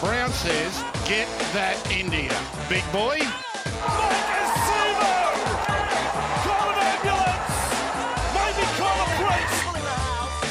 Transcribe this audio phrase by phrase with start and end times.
[0.00, 2.36] Brown says, get that India.
[2.68, 3.18] Big boy.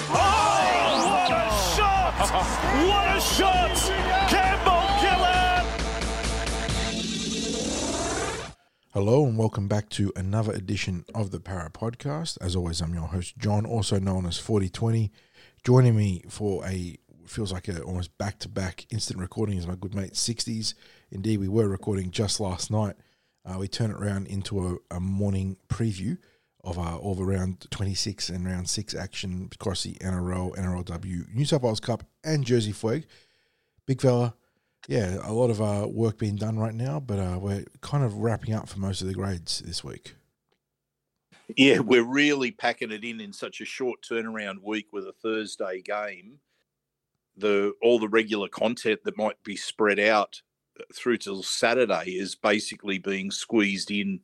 [0.10, 2.14] What a shot!
[2.88, 3.78] What a shot!
[4.30, 5.66] Campbell Gillard!
[8.94, 12.40] Hello and welcome back to another edition of the Para Podcast.
[12.42, 15.12] As always, I'm your host John, also known as 4020.
[15.68, 19.76] Joining me for a feels like a almost back to back instant recording is my
[19.76, 20.74] good mate 60s.
[21.12, 22.96] Indeed, we were recording just last night.
[23.44, 26.20] Uh, we turn it around into a, a morning preview
[26.64, 31.44] of uh, all the round 26 and round 6 action across the NRL, NRLW, New
[31.44, 33.04] South Wales Cup, and Jersey Flegg.
[33.86, 34.36] Big fella,
[34.88, 38.14] yeah, a lot of uh, work being done right now, but uh, we're kind of
[38.20, 40.16] wrapping up for most of the grades this week.
[41.56, 45.82] Yeah, we're really packing it in in such a short turnaround week with a Thursday
[45.82, 46.40] game.
[47.38, 50.42] The all the regular content that might be spread out
[50.80, 54.20] uh, through till Saturday is basically being squeezed in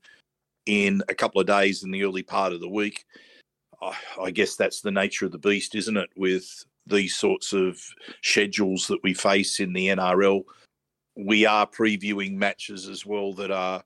[0.66, 3.06] in a couple of days in the early part of the week.
[3.82, 6.10] I, I guess that's the nature of the beast, isn't it?
[6.18, 7.80] With these sorts of
[8.22, 10.44] schedules that we face in the NRL,
[11.16, 13.84] we are previewing matches as well that are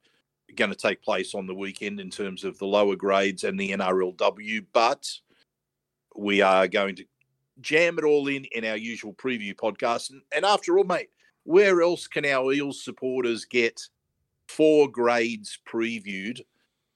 [0.57, 3.71] going to take place on the weekend in terms of the lower grades and the
[3.71, 5.09] NRLW, but
[6.15, 7.05] we are going to
[7.61, 10.11] jam it all in in our usual preview podcast.
[10.11, 11.09] And, and after all, mate,
[11.43, 13.81] where else can our Eels supporters get
[14.47, 16.41] four grades previewed,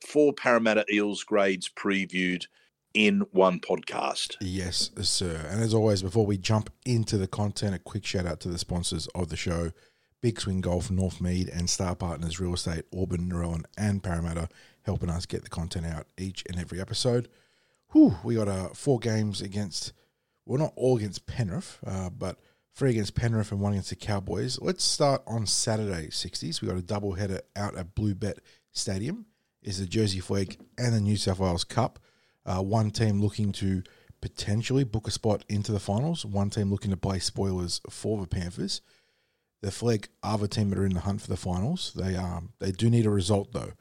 [0.06, 2.46] four Parramatta Eels grades previewed
[2.94, 4.36] in one podcast?
[4.42, 5.46] Yes, sir.
[5.50, 8.58] And as always, before we jump into the content, a quick shout out to the
[8.58, 9.72] sponsors of the show
[10.22, 14.50] Big Swing Golf, Northmead, and Starr Partners Real Estate, Auburn, Narellan, and Parramatta,
[14.84, 17.28] helping us get the content out each and every episode.
[17.92, 19.94] Whew, we got uh, four games against,
[20.46, 22.38] well, not all against Penrith, uh, but
[22.76, 24.60] three against Penrith and one against the Cowboys.
[24.62, 26.62] Let's start on Saturday, 60s.
[26.62, 28.38] We got a double header out at BlueBet
[28.72, 29.26] Stadium.
[29.64, 32.00] Is the Jersey Flegg and the New South Wales Cup.
[32.44, 33.84] Uh, one team looking to
[34.22, 36.26] potentially book a spot into the finals.
[36.26, 38.82] One team looking to play spoilers for the Panthers.
[39.62, 41.94] The Flegg the team that are in the hunt for the finals.
[41.96, 43.74] They um they do need a result though.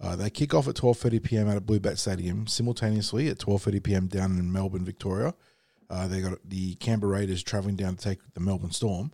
[0.00, 3.62] Uh, they kick off at twelve thirty PM out at BlueBet Stadium simultaneously at twelve
[3.62, 5.34] thirty PM down in Melbourne, Victoria.
[5.88, 9.12] Uh, they got the Canberra Raiders travelling down to take the Melbourne Storm.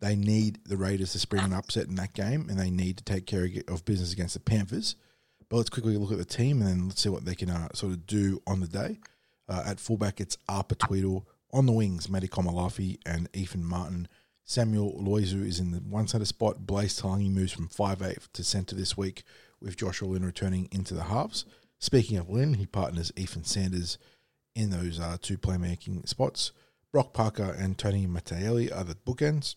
[0.00, 3.04] They need the Raiders to spring an upset in that game, and they need to
[3.04, 4.94] take care of business against the Panthers.
[5.48, 7.68] But let's quickly look at the team, and then let's see what they can uh,
[7.72, 8.98] sort of do on the day.
[9.48, 11.24] Uh, at fullback, it's Arpa Tweedle.
[11.50, 14.06] On the wings, Matty Komalafi and Ethan Martin.
[14.48, 16.66] Samuel Loizu is in the one centre spot.
[16.66, 19.22] Blaize Talagi moves from 5'8 to centre this week,
[19.60, 21.44] with Joshua Lynn returning into the halves.
[21.78, 23.98] Speaking of Lynn, he partners Ethan Sanders
[24.56, 26.52] in those uh, two playmaking spots.
[26.90, 29.56] Brock Parker and Tony Matteelli are the bookends.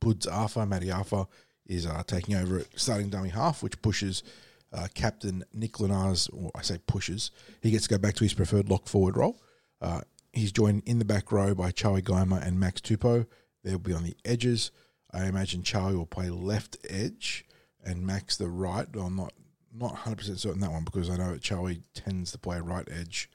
[0.00, 1.26] Buds Arthur, Matty Arthur,
[1.64, 4.24] is uh, taking over at starting dummy half, which pushes
[4.72, 7.30] uh, Captain Nick Lenars, or I say pushes,
[7.62, 9.40] he gets to go back to his preferred lock forward role.
[9.80, 10.00] Uh,
[10.32, 13.26] he's joined in the back row by Charlie Geimer and Max Tupou.
[13.66, 14.70] They'll be on the edges.
[15.12, 17.44] I imagine Charlie will play left edge
[17.84, 18.86] and Max the right.
[18.94, 19.32] I'm not
[19.74, 23.28] not 100% certain that one because I know Charlie tends to play right edge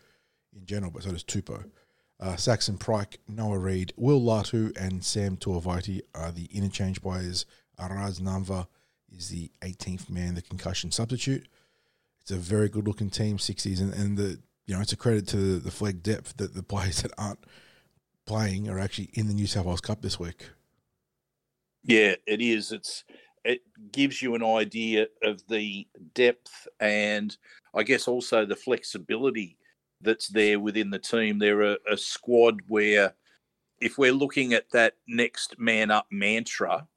[0.56, 1.70] in general, but so does Tupou.
[2.20, 7.46] Uh, Saxon Pryke, Noah Reed, Will Latu, and Sam Tuavaiti are the interchange players.
[7.78, 8.68] Araz Namva
[9.16, 11.48] is the 18th man, the concussion substitute.
[12.22, 15.28] It's a very good looking team, 60s, and, and the you know it's a credit
[15.28, 17.44] to the, the Flegg depth that the players that aren't
[18.26, 20.50] playing are actually in the New South Wales Cup this week.
[21.84, 22.72] Yeah, it is.
[22.72, 23.04] It's
[23.44, 23.62] it
[23.92, 27.36] gives you an idea of the depth and
[27.74, 29.58] I guess also the flexibility
[30.02, 31.40] that's there within the team.
[31.40, 33.16] They're a, a squad where
[33.80, 36.88] if we're looking at that next man up mantra,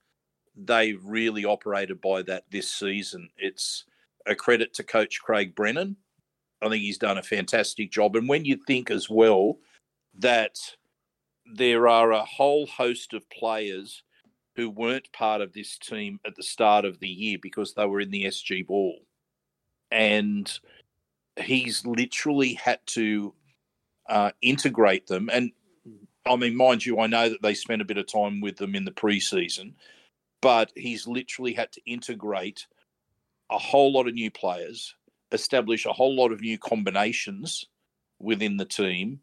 [0.54, 3.28] they've really operated by that this season.
[3.38, 3.84] It's
[4.26, 5.96] a credit to Coach Craig Brennan.
[6.62, 8.16] I think he's done a fantastic job.
[8.16, 9.58] And when you think as well
[10.18, 10.58] that
[11.46, 14.02] there are a whole host of players
[14.56, 18.00] who weren't part of this team at the start of the year because they were
[18.00, 18.98] in the SG ball.
[19.90, 20.50] And
[21.36, 23.34] he's literally had to
[24.08, 25.28] uh, integrate them.
[25.32, 25.50] And
[26.26, 28.74] I mean, mind you, I know that they spent a bit of time with them
[28.74, 29.74] in the preseason,
[30.40, 32.66] but he's literally had to integrate
[33.50, 34.94] a whole lot of new players,
[35.32, 37.66] establish a whole lot of new combinations
[38.20, 39.20] within the team,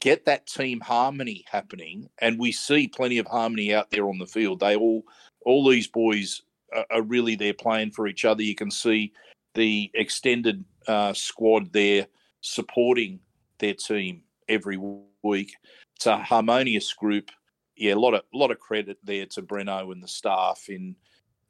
[0.00, 4.26] get that team harmony happening, and we see plenty of harmony out there on the
[4.26, 4.60] field.
[4.60, 5.04] They all,
[5.44, 6.42] all these boys
[6.74, 8.42] are, are really there playing for each other.
[8.42, 9.12] You can see
[9.54, 12.06] the extended uh, squad there
[12.40, 13.20] supporting
[13.58, 14.78] their team every
[15.22, 15.54] week.
[15.96, 17.30] It's a harmonious group.
[17.76, 20.96] Yeah, a lot of lot of credit there to Breno and the staff in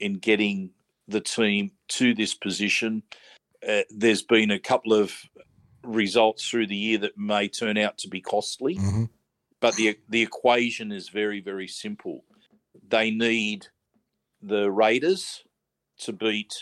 [0.00, 0.70] in getting
[1.08, 3.02] the team to this position.
[3.66, 5.14] Uh, there's been a couple of
[5.84, 9.10] results through the year that may turn out to be costly, Mhm.
[9.60, 12.24] but the the equation is very very simple.
[12.88, 13.66] They need
[14.40, 15.44] the Raiders
[15.98, 16.52] to beat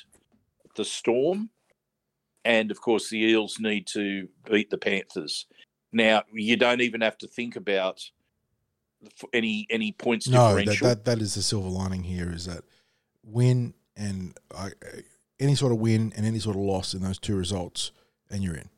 [0.76, 1.50] the Storm,
[2.44, 5.46] and of course the Eels need to beat the Panthers.
[5.92, 8.10] Now you don't even have to think about
[9.32, 10.88] any any points No, that, differential.
[10.88, 12.64] that that is the silver lining here is that
[13.24, 14.70] win and uh,
[15.38, 17.92] any sort of win and any sort of loss in those two results,
[18.30, 18.68] and you're in.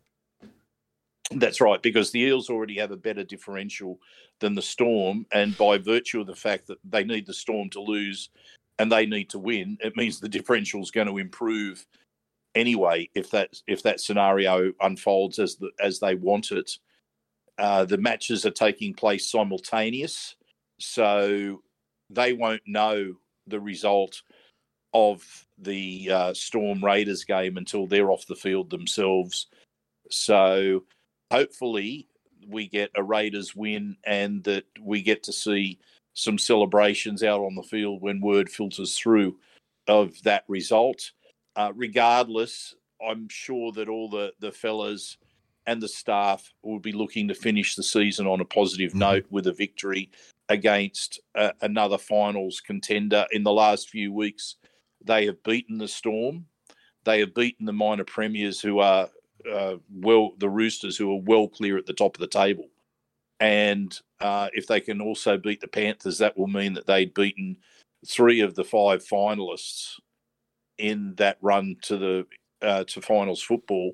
[1.37, 3.99] That's right, because the Eels already have a better differential
[4.41, 7.81] than the Storm, and by virtue of the fact that they need the Storm to
[7.81, 8.31] lose
[8.79, 11.87] and they need to win, it means the differential is going to improve
[12.55, 16.79] anyway if that if that scenario unfolds as the, as they want it.
[17.59, 20.37] Uh, the matches are taking place simultaneous,
[20.79, 21.63] so
[22.11, 23.15] they won't know
[23.47, 24.23] the result
[24.95, 29.47] of the uh, Storm Raiders game until they're off the field themselves.
[30.11, 30.85] So
[31.33, 32.07] hopefully
[32.47, 35.79] we get a Raiders win and that we get to see
[36.13, 39.39] some celebrations out on the field when word filters through
[39.89, 41.13] of that result.
[41.57, 45.17] Uh, regardless, I'm sure that all the, the fellas
[45.67, 48.99] and the staff will be looking to finish the season on a positive Mhm.
[48.99, 50.11] note with a victory
[50.51, 53.27] against uh, another finals contender.
[53.33, 54.57] In the last few weeks,
[55.03, 56.47] they have beaten the Storm.
[57.05, 59.09] They have beaten the minor premiers who are
[59.51, 62.69] uh, well, the Roosters who are well clear at the top of the table.
[63.41, 67.57] And uh, if they can also beat the Panthers, that will mean that they'd beaten
[68.07, 69.99] three of the five finalists
[70.79, 72.27] in that run to the
[72.63, 73.93] uh, to finals football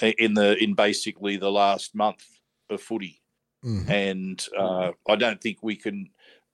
[0.00, 2.24] in the in basically the last month
[2.70, 3.22] of footy
[3.64, 3.88] Mhm.
[3.88, 6.10] and uh, I don't think we can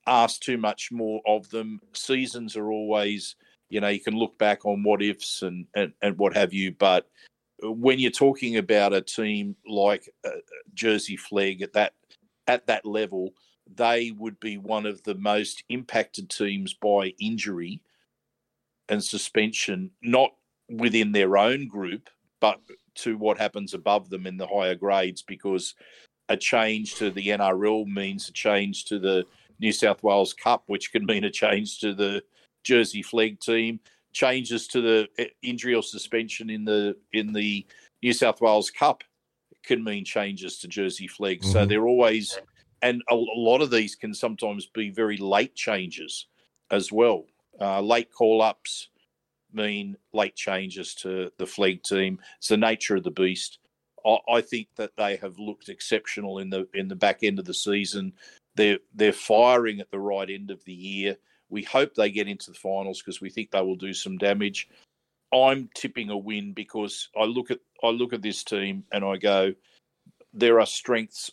[0.07, 1.81] ask too much more of them.
[1.95, 3.35] Seasons are always,
[3.71, 6.73] you know, you can look back on what ifs and and, and what have you,
[6.73, 7.09] but
[7.63, 10.31] when you're talking about a team like uh,
[10.75, 11.95] Jersey Flegg at that
[12.47, 13.31] at that level,
[13.75, 17.81] they would be one of the most impacted teams by injury
[18.89, 20.31] and suspension, not
[20.71, 22.09] within their own group,
[22.41, 22.61] but
[22.95, 25.75] to what happens above them in the higher grades, because
[26.29, 29.25] a change to the NRL means a change to the
[29.61, 32.23] New South Wales Cup, which can mean a change to the
[32.65, 33.81] Jersey Flegg team.
[34.13, 37.67] Changes to the eh, injury or suspension in the in the
[38.03, 39.05] New South Wales Cup
[39.63, 41.45] can mean changes to Jersey Flegg.
[41.45, 41.69] So Mhm.
[41.69, 42.39] they're always,
[42.83, 46.27] and a, a lot of these can sometimes be very late changes
[46.71, 47.27] as well.
[47.61, 48.89] Uh, late call ups
[49.53, 52.21] mean late changes to the Flegg team.
[52.39, 53.59] It's the nature of the beast.
[54.07, 57.45] I, I think that they have looked exceptional in the in the back end of
[57.45, 58.13] the season.
[58.55, 61.17] They're they're firing at the right end of the year.
[61.51, 64.69] We hope they get into the finals because we think they will do some damage.
[65.33, 69.17] I'm tipping a win because I look at I look at this team and I
[69.17, 69.55] go,
[70.33, 71.31] there are strengths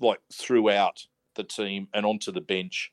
[0.00, 2.92] like throughout the team and onto the bench,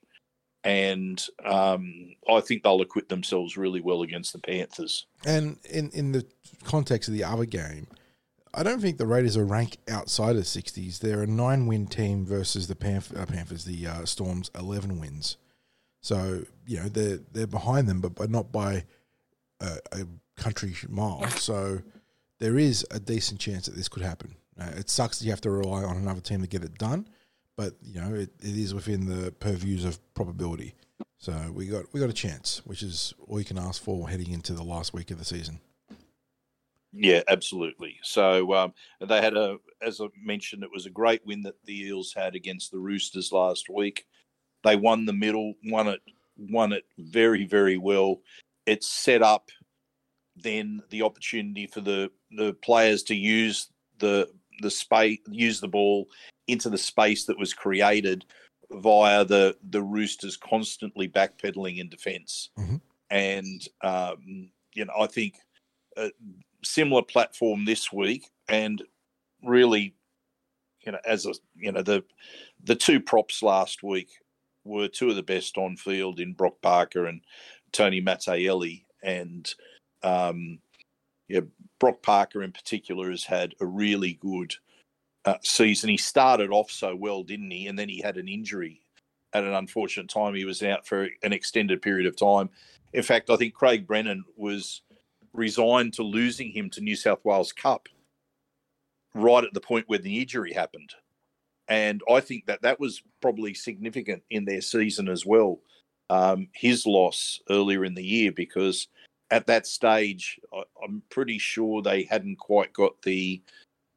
[0.63, 5.05] and um, I think they'll acquit themselves really well against the Panthers.
[5.25, 6.25] And in in the
[6.63, 7.87] context of the other game,
[8.53, 10.99] I don't think the Raiders are ranked outside of the sixties.
[10.99, 15.37] They're a nine win team versus the uh, Panthers, the uh, Storms, eleven wins.
[16.01, 18.85] So you know they're they're behind them, but but not by
[19.59, 20.05] a, a
[20.37, 21.27] country mile.
[21.31, 21.81] So
[22.39, 24.35] there is a decent chance that this could happen.
[24.59, 27.07] Uh, it sucks that you have to rely on another team to get it done,
[27.55, 30.75] but you know it, it is within the purviews of probability.
[31.17, 34.31] So we got we got a chance, which is all you can ask for heading
[34.31, 35.59] into the last week of the season.
[36.91, 37.99] Yeah, absolutely.
[38.01, 41.81] So um, they had a, as I mentioned, it was a great win that the
[41.81, 44.05] Eels had against the Roosters last week.
[44.63, 46.01] They won the middle, won it,
[46.37, 48.21] won it very, very well.
[48.65, 49.49] It set up
[50.35, 54.29] then the opportunity for the the players to use the
[54.61, 56.07] the space, use the ball
[56.47, 58.25] into the space that was created
[58.71, 62.49] via the the Roosters constantly backpedaling in defence.
[62.57, 62.81] Mhm.
[63.09, 65.35] And um, you know, I think.
[65.97, 66.09] Uh,
[66.63, 68.83] similar platform this week and
[69.43, 69.95] really
[70.85, 72.03] you know as a you know the
[72.63, 74.09] the two props last week
[74.69, 77.21] were two of the best on field in Brock Parker and
[77.71, 78.85] Tony Mattaielli.
[79.03, 79.53] And
[80.03, 80.59] um
[81.27, 81.41] yeah
[81.79, 84.55] Brock Parker in particular has had a really good
[85.25, 85.89] uh, season.
[85.89, 87.67] He started off so well didn't he?
[87.67, 88.81] And then he had an injury
[89.33, 90.33] at an unfortunate time.
[90.33, 92.49] He was out for an extended period of time.
[92.93, 94.81] In fact I think Craig Brennan was
[95.33, 97.87] resigned to losing him to New South Wales Cup
[99.13, 100.93] right at the point where the injury happened.
[101.69, 105.59] And I think that that was probably significant in their season as well.
[106.09, 108.87] Um, his loss earlier in the year because
[109.29, 113.41] at that stage, I, am pretty sure they hadn't quite got the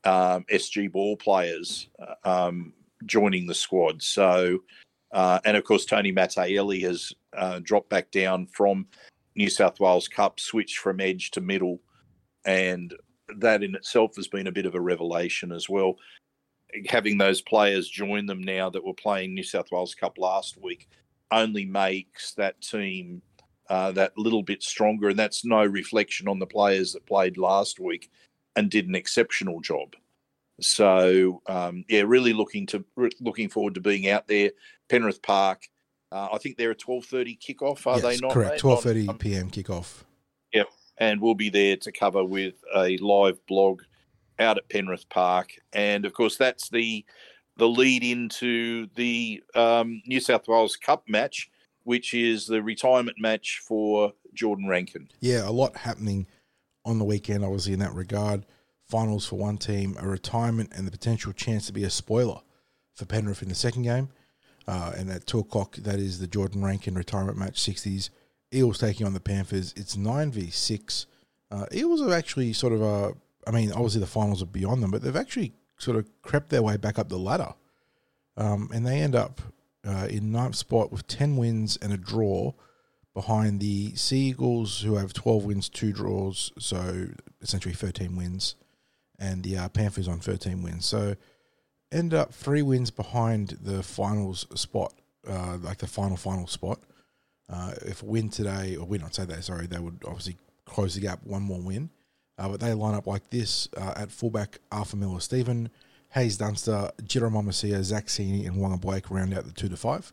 [0.05, 2.75] um, SG ball players uh, um,
[3.07, 4.03] joining the squad.
[4.03, 4.59] So,
[5.13, 8.87] uh, and of course, Tony Mattielli has uh, dropped back down from
[9.35, 11.81] New South Wales Cup, switched from edge to middle,
[12.45, 12.95] and
[13.39, 15.97] that in itself has been a bit of a revelation as well.
[16.89, 20.89] Having those players join them now that were playing New South Wales Cup last week
[21.31, 23.23] only makes that team
[23.69, 27.81] uh, that little bit stronger, and that's no reflection on the players that played last
[27.81, 28.11] week
[28.57, 29.95] and did an exceptional job.
[30.61, 32.85] So um, yeah, really looking to
[33.21, 34.51] looking forward to being out there.
[34.89, 35.69] Penrith Park.
[36.11, 37.87] Uh, I think they're a twelve thirty kickoff.
[37.87, 38.35] Are yes, they not?
[38.35, 39.51] Correct, twelve thirty p.m.
[39.51, 40.03] kickoff.
[40.53, 43.83] Yep, and we'll be there to cover with a live blog
[44.39, 47.05] out at Penrith Park, and of course that's the
[47.57, 51.51] the lead into the um, New South Wales Cup match,
[51.85, 55.09] which is the retirement match for Jordan Rankin.
[55.21, 56.27] Yeah, a lot happening
[56.85, 58.47] on the weekend, obviously in that regard.
[58.89, 62.41] Finals for one team, a retirement, and the potential chance to be a spoiler
[62.95, 64.09] for Penrith in the second game.
[64.67, 68.11] Uh, and at two o'clock, that is the Jordan Rankin retirement match, 60s.
[68.55, 69.73] Eels taking on the Panthers.
[69.77, 71.07] It's 9v6.
[71.51, 73.13] Uh, Eels have actually sort of, uh,
[73.47, 76.63] I mean, obviously the finals are beyond them, but they've actually sort of crept their
[76.63, 77.55] way back up the ladder.
[78.37, 79.41] Um, and they end up
[79.87, 82.53] uh, in ninth spot with 10 wins and a draw
[83.15, 87.09] behind the Seagulls, who have 12 wins, two draws, so
[87.41, 88.55] essentially 13 wins,
[89.19, 90.87] and the uh, Panthers on 13 wins.
[90.87, 91.17] So
[91.91, 94.95] end up three wins behind the finals spot,
[95.29, 96.81] uh, like the final final spot.
[97.53, 101.21] Uh, if win today, or win on Saturday, sorry, they would obviously close the gap
[101.25, 101.91] one more win.
[102.43, 105.71] Uh, but they line up like this uh, at fullback: Arthur Miller-Stephen
[106.13, 110.13] Haze Dunster, Jirah Momoisea, Zach Sini, and Waqa Blake round out the two to five.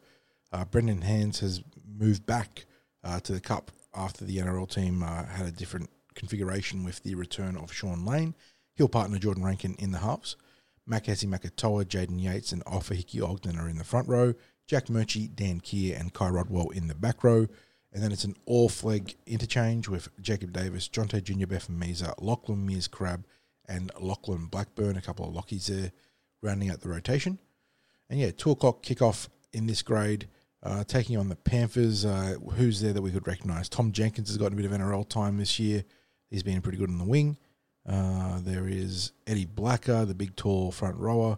[0.54, 1.62] Uh, Brendan Hands has
[1.98, 2.66] moved back
[3.04, 7.16] uh, to the Cup after the NRL team uh, had a different configuration with the
[7.16, 8.36] return of Shaun Lane.
[8.76, 10.38] He'll partner Jordan Rankin in the halves.
[10.90, 14.34] Makahesi Makatoa, Jaden Yates, and Ofahiki Ogden are in the front row.
[14.68, 17.48] Jack Murchie, Dan Keir, and Kai Rodwell in the back row.
[17.92, 22.66] And then it's an all Flegg interchange with Jacob Davis, Jonte Jr., Bethan Meza, Lachlan
[22.66, 23.26] Mears Crab,
[23.68, 25.92] and Lachlan Blackburn, a couple of Lockies there,
[26.42, 27.40] rounding out the rotation.
[28.10, 30.28] And yeah, two o'clock kickoff in this grade,
[30.64, 32.06] uh, taking on the Panthers.
[32.06, 33.70] Uh, who's there that we could recognise?
[33.70, 35.84] Tom Jenkins has gotten a bit of NRL time this year.
[36.30, 37.38] He's been pretty good in the wing.
[37.88, 41.38] Uh, there is Eddie Blacker, the big tall front rower.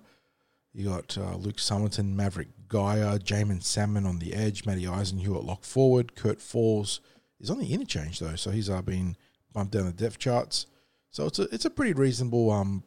[0.74, 5.44] You got uh, Luke Summerton, Maverick Geyer, Jaeman Salmon on the edge, Matty Eisenhuth at
[5.44, 6.16] lock forward.
[6.16, 7.02] Kurt Falls
[7.40, 9.18] is on the interchange though, so he's uh, been
[9.52, 10.68] bumped down the depth charts.
[11.10, 12.84] So it's a it's a pretty reasonable um,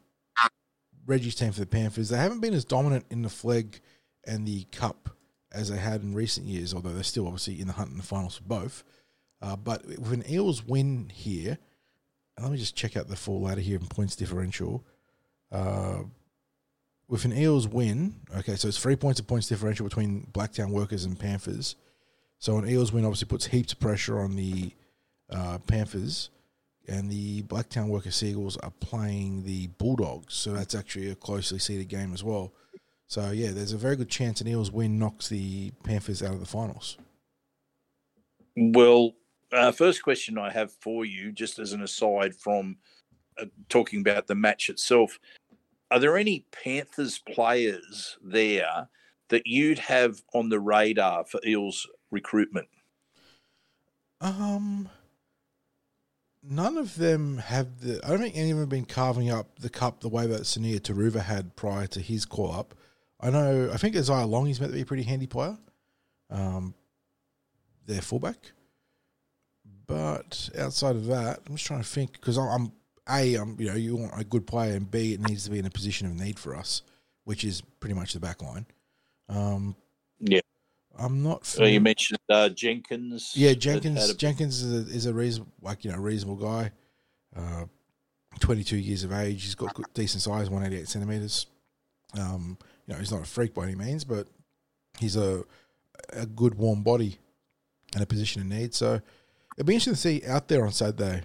[1.06, 2.08] Reggie's team for the Panthers.
[2.08, 3.80] They haven't been as dominant in the Flegg
[4.26, 5.10] and the cup
[5.52, 8.02] as they had in recent years, although they're still obviously in the hunt in the
[8.02, 8.82] finals for both.
[9.42, 11.58] Uh, but with an Eels win here,
[12.40, 14.84] let me just check out the full ladder here in points differential.
[15.52, 16.04] Uh,
[17.08, 21.04] with an Eels win, okay, so it's three points of points differential between Blacktown Workers
[21.04, 21.76] and Panthers.
[22.38, 24.72] So an Eels win obviously puts heaps of pressure on the
[25.30, 26.30] uh, Panthers,
[26.86, 30.34] and the Blacktown Worker Seagulls are playing the Bulldogs.
[30.34, 32.52] So that's actually a closely seeded game as well.
[33.06, 36.40] So yeah, there's a very good chance an Eels win knocks the Panthers out of
[36.40, 36.98] the finals.
[38.56, 39.12] Well,
[39.52, 42.76] uh, first question I have for you, just as an aside from
[43.38, 45.18] uh, talking about the match itself,
[45.94, 48.88] are there any Panthers players there
[49.28, 52.66] that you'd have on the radar for Eels recruitment?
[54.20, 54.88] Um,
[56.42, 58.00] none of them have the.
[58.04, 60.40] I don't think any of them have been carving up the cup the way that
[60.40, 62.74] Sunia Turuva had prior to his call up.
[63.20, 63.70] I know.
[63.72, 65.56] I think Isaiah Iongi is meant to be a pretty handy player.
[66.28, 66.74] Um,
[67.86, 68.50] their fullback.
[69.86, 72.72] But outside of that, I'm just trying to think because I'm
[73.10, 75.58] a, um, you know, you want a good player, and B, it needs to be
[75.58, 76.82] in a position of need for us,
[77.24, 78.66] which is pretty much the back line.
[79.28, 79.76] Um,
[80.20, 80.40] yeah,
[80.98, 81.44] I'm not.
[81.44, 83.32] So you mentioned uh, Jenkins.
[83.34, 84.10] Yeah, Jenkins.
[84.10, 86.70] A- Jenkins is a, is a reasonable, like you know, reasonable guy.
[87.36, 87.64] Uh,
[88.40, 89.44] 22 years of age.
[89.44, 91.46] He's got good, decent size, 188 centimeters.
[92.18, 94.26] Um, you know, he's not a freak by any means, but
[94.98, 95.44] he's a
[96.12, 97.18] a good warm body
[97.94, 98.74] and a position of need.
[98.74, 99.00] So
[99.56, 101.22] it'd be interesting to see out there on Saturday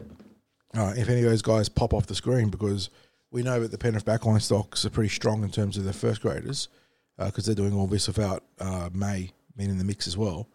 [0.76, 2.90] uh, if any of those guys pop off the screen because
[3.32, 6.22] we know that the Penrith backline stocks are pretty strong in terms of their first
[6.22, 6.68] graders
[7.18, 10.48] because uh, they're doing all this without uh, May being in the mix as well.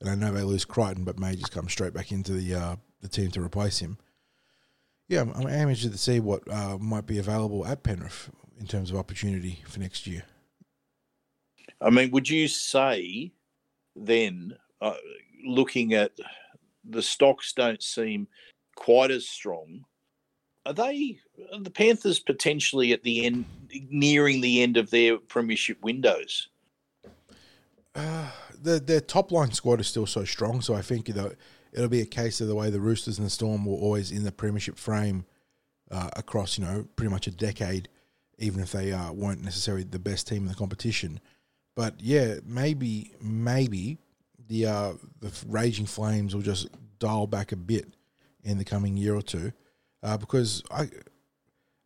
[0.00, 2.76] And I know they lose Crichton, but May just comes straight back into the uh,
[3.00, 3.96] the team to replace him.
[5.08, 8.90] Yeah, I'm, I'm interested to see what uh, might be available at Penrith in terms
[8.90, 10.24] of opportunity for next year.
[11.80, 13.32] I mean, would you say
[13.94, 14.94] then, uh,
[15.46, 16.12] looking at
[16.84, 18.26] the stocks don't seem
[18.78, 19.84] quite as strong,
[20.64, 21.18] are they
[21.52, 23.44] are the Panthers potentially at the end,
[23.90, 26.48] nearing the end of their premiership windows?
[27.94, 28.30] Uh,
[28.62, 31.32] the, their top line squad is still so strong, so I think you know,
[31.72, 34.22] it'll be a case of the way the Roosters and the Storm were always in
[34.22, 35.24] the premiership frame
[35.90, 37.88] uh, across, you know, pretty much a decade,
[38.38, 41.18] even if they uh, weren't necessarily the best team in the competition.
[41.74, 43.98] But yeah, maybe maybe
[44.48, 46.68] the uh, the raging flames will just
[46.98, 47.94] dial back a bit
[48.42, 49.52] in the coming year or two,
[50.02, 50.90] uh, because I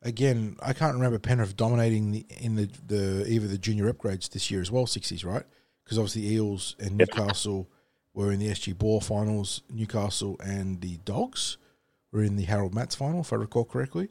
[0.02, 4.50] again I can't remember Penrith dominating the in the, the either the junior upgrades this
[4.50, 5.44] year as well, sixties right?
[5.84, 7.68] Because obviously Eels and Newcastle
[8.14, 9.62] were in the SG Ball finals.
[9.70, 11.56] Newcastle and the Dogs
[12.12, 14.08] were in the Harold Matthews final, if I recall correctly.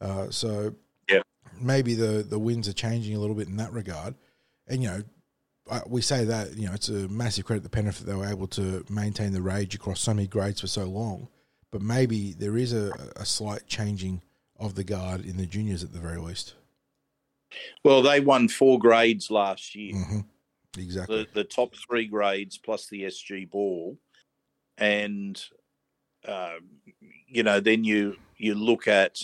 [0.00, 0.74] Uh, so
[1.08, 1.20] yeah,
[1.60, 4.14] maybe the the winds are changing a little bit in that regard.
[4.68, 5.02] And you know,
[5.86, 8.46] we say that you know it's a massive credit to Penrith that they were able
[8.48, 11.28] to maintain the rage across so many grades for so long.
[11.72, 14.22] But maybe there is a, a slight changing
[14.60, 16.54] of the guard in the juniors at the very least.
[17.82, 19.94] Well, they won four grades last year.
[19.94, 20.20] Mm-hmm.
[20.78, 21.24] Exactly.
[21.34, 23.98] The, the top three grades plus the SG ball,
[24.78, 25.42] and
[26.26, 26.56] uh,
[27.26, 29.18] you know then you you look at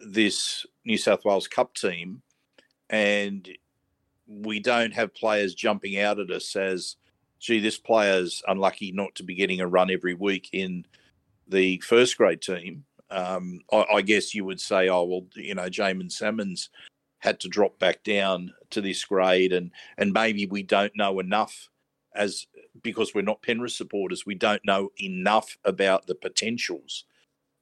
[0.00, 2.22] this New South Wales Cup team,
[2.90, 3.48] and
[4.26, 6.96] we don't have players jumping out at us as,
[7.40, 10.84] gee, this player's unlucky not to be getting a run every week in
[11.48, 12.84] the first grade team.
[13.10, 16.68] Um, I, I, guess you would say, oh well, you know, Jaeman Salmons
[17.20, 21.68] had to drop back down to this grade, and and maybe we don't know enough
[22.14, 22.46] as
[22.82, 27.04] because we're not Penrith supporters, we don't know enough about the potentials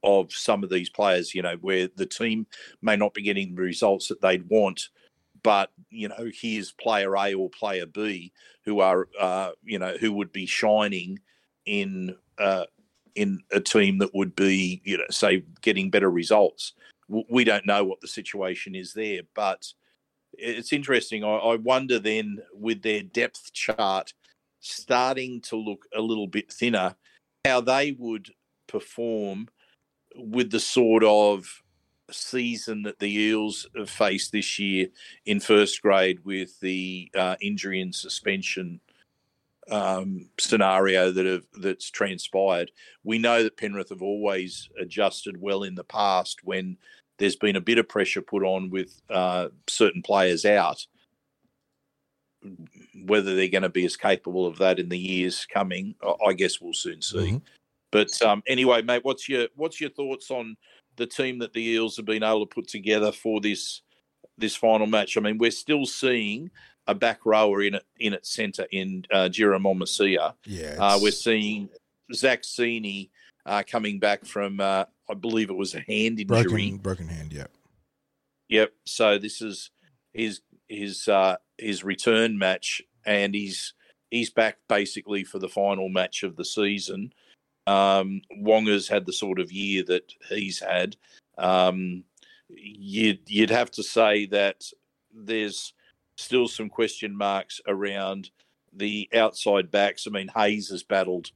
[0.03, 1.35] of some of these players.
[1.35, 2.47] You know, where the team
[2.83, 4.89] may not be getting the results that they'd want,
[5.43, 8.33] but you know, here's player A or player B
[8.65, 11.21] who are, uh, you know, who would be shining
[11.67, 12.65] in uh,
[13.17, 16.75] in a team that would be, you know, say getting better results.
[17.09, 19.73] We don't know what the situation is there, but
[20.33, 21.25] it's interesting.
[21.25, 24.13] I, I wonder then with their depth chart
[24.61, 26.97] starting to look a little bit thinner,
[27.45, 28.31] how they would
[28.67, 29.49] perform
[30.17, 31.63] with the sort of
[32.11, 34.89] season that the Eels have faced this year
[35.25, 38.81] in first grade with the uh, injury and suspension
[39.71, 42.71] um, scenario that have that's transpired.
[43.05, 46.77] We know that Penrith have always adjusted well in the past when
[47.19, 50.87] there's been a bit of pressure put on with uh, certain players out.
[53.07, 56.61] Whether they're going to be as capable of that in the years coming, I guess
[56.61, 57.17] we'll soon see.
[57.17, 57.37] Mm-hmm.
[57.91, 60.57] But um, anyway, mate, what's your what's your thoughts on
[60.97, 63.83] the team that the Eels have been able to put together for this
[64.39, 65.17] this final match.
[65.17, 66.51] I mean, we're still seeing
[66.87, 70.35] a back rower in it in its centre in uh, Momoisea.
[70.45, 71.69] Yeah, uh, we're seeing
[72.13, 73.11] Zach Sini
[73.45, 77.33] uh, coming back from uh, I believe it was a hand injury, broken, broken hand.
[77.33, 77.47] Yeah.
[78.49, 78.73] Yep.
[78.85, 79.71] So this is
[80.13, 83.75] his his uh, his return match, and he's
[84.11, 87.13] he's back basically for the final match of the season.
[87.67, 90.97] Um, Waqa's had the sort of year that he's had.
[91.37, 92.05] Um,
[92.49, 94.71] you'd, you'd have to say that
[95.13, 95.73] there's
[96.17, 98.31] still some question marks around
[98.73, 100.07] the outside backs.
[100.07, 101.31] I mean, Haze has battled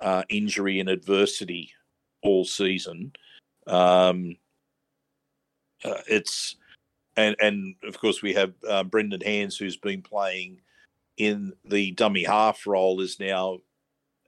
[0.00, 1.72] uh, injury and adversity
[2.22, 3.12] all season.
[3.66, 4.36] Um,
[5.84, 6.56] uh, it's
[7.16, 10.60] and and of course we have uh, Brendan Hands who's been playing
[11.16, 13.60] in the dummy half role is now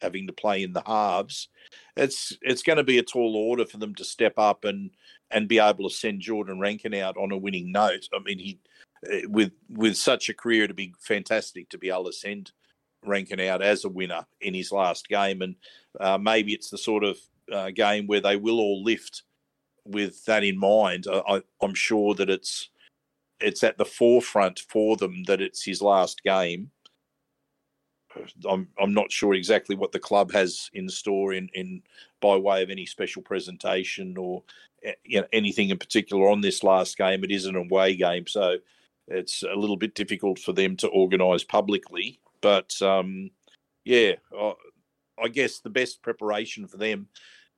[0.02, 1.48] having to play in the halves,
[1.96, 4.90] it's it's going to be a tall order for them to step up and
[5.30, 8.08] and be able to send Jordan Rankin out on a winning note.
[8.14, 8.58] I mean, he
[9.24, 12.52] with with such a career to be fantastic to be able to send
[13.04, 15.54] Rankin out as a winner in his last game, and
[16.00, 17.18] uh, maybe it's the sort of
[17.52, 19.22] uh, game where they will all lift
[19.84, 21.06] with that in mind.
[21.08, 22.70] I, I'm sure that it's
[23.38, 26.70] it's at the forefront for them that it's his last game
[28.48, 31.82] I'm I'm not sure exactly what the club has in store in, in
[32.20, 34.42] by way of any special presentation or
[34.84, 37.24] eh, you know, anything in particular on this last game.
[37.24, 38.56] It is an away game, so
[39.08, 42.20] it's a little bit difficult for them to organise publicly.
[42.40, 43.30] But um,
[43.84, 44.52] yeah, I,
[45.22, 47.08] I guess the best preparation for them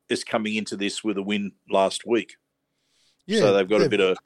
[0.08, 2.34] is coming into this with a win last week.
[3.26, 4.16] Yeah, so they've got a bit of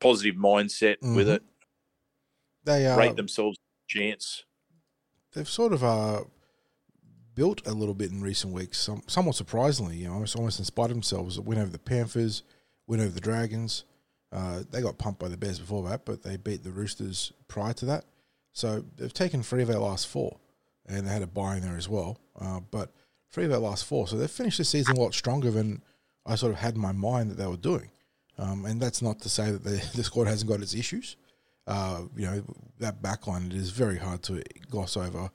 [0.00, 1.16] positive mindset mm-hmm.
[1.16, 1.42] with it.
[2.64, 4.44] They uh, rate themselves chance
[5.32, 6.22] they've sort of uh,
[7.34, 9.96] built a little bit in recent weeks, some, somewhat surprisingly.
[9.96, 11.40] You know, almost, almost in spite of themselves.
[11.40, 12.42] Win over the Panthers,
[12.86, 13.84] win over the Dragons.
[14.32, 17.74] Uh, they got pumped by the Bears before that, but they beat the Roosters prior
[17.74, 18.04] to that.
[18.52, 20.38] So they've taken three of their last four,
[20.86, 22.18] and they had a buy in there as well.
[22.40, 22.92] Uh, but
[23.30, 25.82] three of their last four, so they've finished the season a lot stronger than
[26.24, 27.90] I sort of had in my mind that they were doing.
[28.38, 29.62] Um, and that's not to say that
[29.94, 31.16] the, squad hasn't got its issues.
[31.66, 32.42] Uh, you know,
[32.78, 35.30] that backline, it is very hard to gloss over.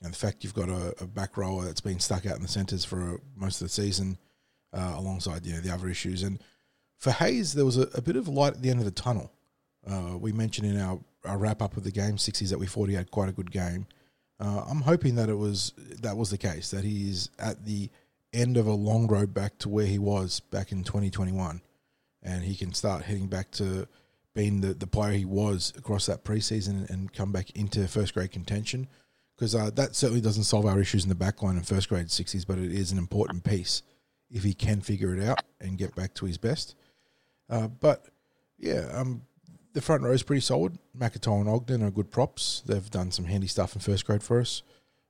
[0.00, 2.42] You know, the fact you've got a, a back rower that's been stuck out in
[2.42, 4.18] the centres for most of the season,
[4.72, 6.22] uh, alongside you know the other issues.
[6.22, 6.40] And
[7.00, 9.32] for Haze, there was a, a, bit of light at the end of the tunnel.
[9.90, 12.90] Uh, we mentioned in our, our wrap up of the game sixties that we thought
[12.90, 13.86] he had quite a good game.
[14.38, 17.90] Uh, I'm hoping that it was that was the case that he's at the
[18.32, 21.62] end of a long road back to where he was back in 2021,
[22.22, 23.88] and he can start heading back to
[24.34, 28.30] being the, the player he was across that preseason and come back into first grade
[28.30, 28.86] contention.
[29.34, 32.46] Because uh, that certainly doesn't solve our issues in the backline in first grade 60s,
[32.46, 33.82] but it is an important piece
[34.30, 36.74] if he can figure it out and get back to his best.
[37.50, 38.06] Uh, but
[38.58, 39.22] yeah, um,
[39.72, 40.78] the front row is pretty solid.
[40.96, 42.62] McIntyre and Ogden are good props.
[42.64, 44.62] They've done some handy stuff in first grade for us.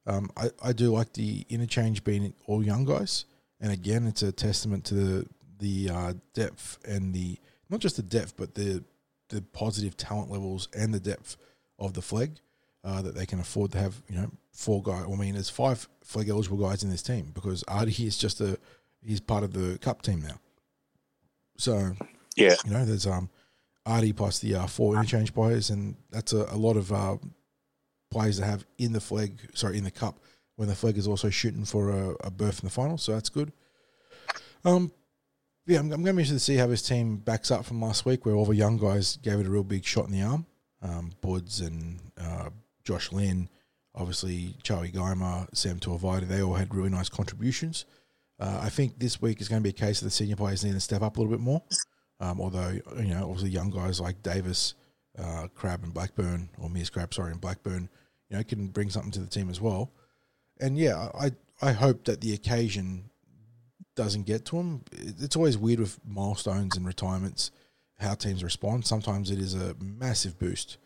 [0.07, 3.27] Um, I, I do like the interchange being all young guys,
[3.61, 5.27] and again, it's a testament to the
[5.59, 8.83] the uh, depth and the not just the depth, but the
[9.29, 11.37] the positive talent levels and the depth
[11.79, 12.37] of the Flegg
[12.83, 14.03] uh, that they can afford to have.
[14.09, 15.05] You know, four guys.
[15.05, 18.59] I mean, there's five Flegg eligible guys in this team because Artie is just a
[19.05, 20.41] he's part of the cup team now.
[21.57, 21.95] So
[22.41, 23.31] yeah, you know, there's um
[23.87, 27.17] Artie plus the uh, four interchange players, and that's a, a lot of uh,
[28.11, 29.57] players to have in the Flegg.
[29.57, 30.21] Sorry, in the cup
[30.57, 32.99] when the Flegg is also shooting for a, a berth in the final.
[32.99, 33.53] So that's good.
[34.65, 34.93] Um,
[35.67, 37.81] yeah, I'm, I'm going to be interested to see how his team backs up from
[37.81, 40.23] last week, where all the young guys gave it a real big shot in the
[40.23, 40.47] arm.
[40.83, 42.51] Um, Buds and uh,
[42.85, 43.49] Josh Lynn,
[43.95, 47.85] obviously Charlie Geimer, Sam Tuivasa, they all had really nice contributions.
[48.39, 50.65] Uh, I think this week is going to be a case of the senior players
[50.65, 51.63] need to step up a little bit more.
[52.21, 54.75] Um, although you know, obviously, young guys like Davis,
[55.19, 57.89] uh, Crab, and Blackburn, or Mears Crab, sorry, and Blackburn,
[58.29, 59.91] you know, can bring something to the team as well.
[60.61, 63.11] And yeah, I I hope that the occasion
[63.97, 64.85] doesn't get to them.
[64.93, 67.51] It's always weird with milestones and retirements
[67.99, 68.87] how teams respond.
[68.87, 70.79] Sometimes it is a massive boost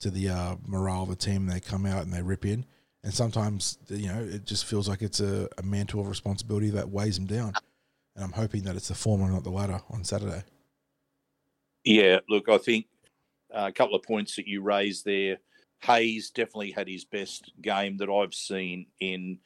[0.00, 1.46] to the uh, morale of the team.
[1.46, 2.64] They come out and they rip in
[3.04, 6.88] and sometimes you know it just feels like it's a, a mantle of responsibility that
[6.88, 7.52] weighs them down.
[8.16, 10.42] And I'm hoping that it's the former, not the latter, on Saturday.
[11.84, 12.86] Yeah, look, I think
[13.54, 15.38] uh, a couple of points that you raised there.
[15.80, 19.38] Haze definitely had his best game that I've seen in,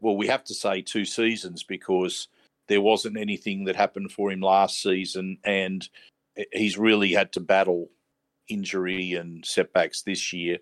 [0.00, 2.28] well, we have to say two seasons because
[2.66, 5.88] there wasn't anything that happened for him last season, and
[6.52, 7.90] he's really had to battle
[8.48, 10.58] injury and setbacks this year.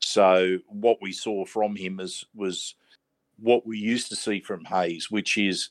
[0.00, 2.74] So what we saw from him is, was
[3.38, 5.70] what we used to see from Haze, which is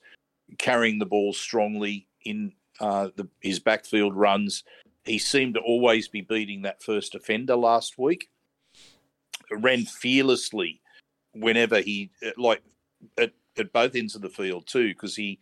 [0.57, 4.63] carrying the ball strongly in uh, the, his backfield runs.
[5.05, 8.29] He seemed to always be beating that first offender last week.
[9.51, 10.81] Ran fearlessly
[11.33, 12.61] whenever he like
[13.17, 15.39] at, at both ends of the field too, because he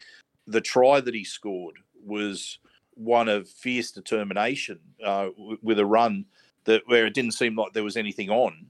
[0.48, 2.60] the try that he scored was
[2.96, 6.26] one of fierce determination uh, w- with a run
[6.66, 8.68] that where it didn't seem like there was anything on,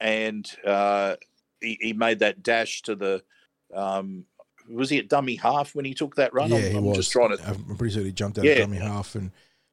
[0.00, 1.16] and uh,
[1.60, 3.22] he, he, made that dash to the.
[3.74, 4.24] Um,
[4.68, 6.50] was he at dummy half when he took that run?
[6.50, 6.96] Yeah, I'm, he I'm was.
[6.96, 7.46] Just trying to.
[7.46, 8.58] I'm pretty sure he jumped out yeah.
[8.58, 9.30] dummy half and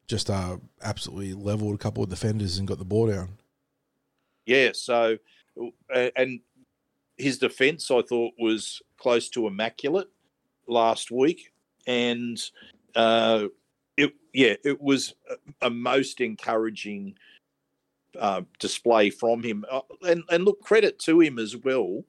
[0.08, 3.30] just uh, absolutely leveled a couple of defenders and got the ball down.
[4.46, 4.72] Yeah.
[4.74, 5.18] So,
[5.90, 6.42] and
[7.18, 10.08] his defence, I thought, was close to immaculate
[10.68, 11.52] last week,
[11.88, 12.42] and
[12.96, 13.46] uh,
[13.98, 15.14] it yeah, it was
[15.62, 17.16] a, most encouraging
[18.20, 19.66] uh, display from him.
[19.70, 22.04] Uh, and, and look, credit to him as well,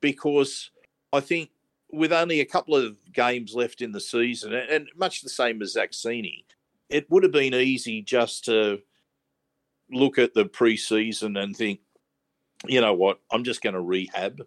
[0.00, 0.70] because
[1.12, 1.50] I think
[1.92, 5.72] with only a couple of games left in the season, and much the same as
[5.72, 6.44] Zach Sini,
[6.88, 8.80] it would have been easy just to
[9.90, 11.80] look at the preseason and think,
[12.66, 14.42] you know what, I'm just going to rehab.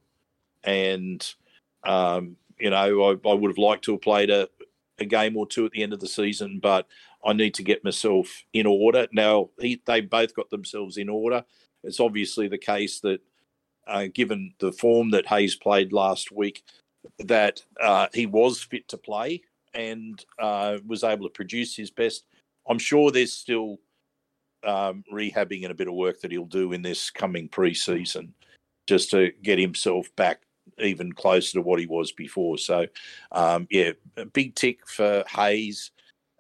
[0.64, 1.26] And,
[1.84, 4.50] um, you know, I, I, would have liked to have played a,
[5.00, 6.88] a game or two at the end of the season, but
[7.24, 9.08] I need to get myself in order.
[9.12, 11.46] Now, he, they both got themselves in order.
[11.84, 13.22] It's obviously the case that,
[13.88, 16.64] uh, given the form that Haze played last week,
[17.20, 22.26] that uh, he was fit to play and uh, was able to produce his best.
[22.70, 23.78] I'm sure there's still
[24.66, 28.30] um, rehabbing and a bit of work that he'll do in this coming preseason
[28.88, 30.42] just to get himself back
[30.80, 32.58] even closer to what he was before.
[32.58, 32.88] So,
[33.32, 35.92] um, yeah, a big tick for Haze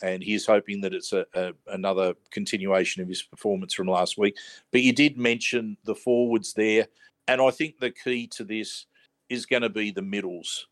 [0.01, 4.37] and he's hoping that it's a, a, another continuation of his performance from last week.
[4.71, 6.87] But you did mention the forwards there,
[7.27, 8.85] and I think the key to this
[9.29, 10.67] is going to be the middles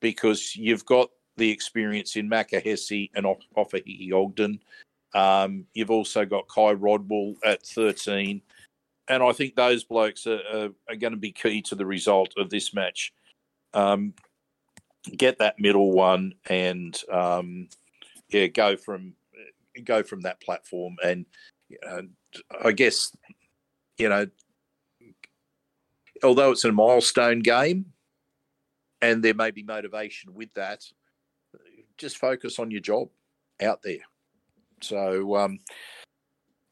[0.00, 4.60] because you've got the experience in Makahesi and off Ofahiki Ogden.
[5.14, 8.42] Um, you've also got Kai Rodwell at 13.
[9.08, 12.34] and I think those blokes are, are, are, going to be key to the result
[12.36, 13.14] of this match.
[13.72, 14.12] Um,
[15.16, 17.68] get that middle one and um,
[18.28, 19.14] yeah, go from
[19.84, 20.96] go from that platform.
[21.02, 21.24] And
[21.88, 22.02] uh,
[22.62, 23.16] I guess
[23.96, 24.26] you know,
[26.22, 27.86] although it's a milestone game,
[29.00, 30.84] and there may be motivation with that,
[31.98, 33.08] just focus on your job
[33.60, 33.98] out there.
[34.80, 35.58] So, um,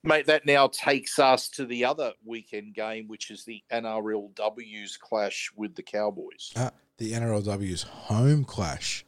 [0.03, 5.51] mate, that now takes us to the other weekend game, which is the NRLW's clash
[5.57, 6.53] with the Cowboys.
[6.57, 9.05] Uh, the NRLW's home clash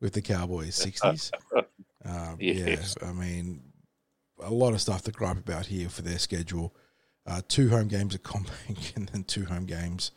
[0.00, 1.32] with the Cowboys, 60s.
[2.04, 2.96] um, yes.
[3.00, 3.62] Yeah, I mean,
[4.40, 6.74] a lot of stuff to gripe about here for their schedule.
[7.26, 10.12] Uh, two home games at CommBank and then two home games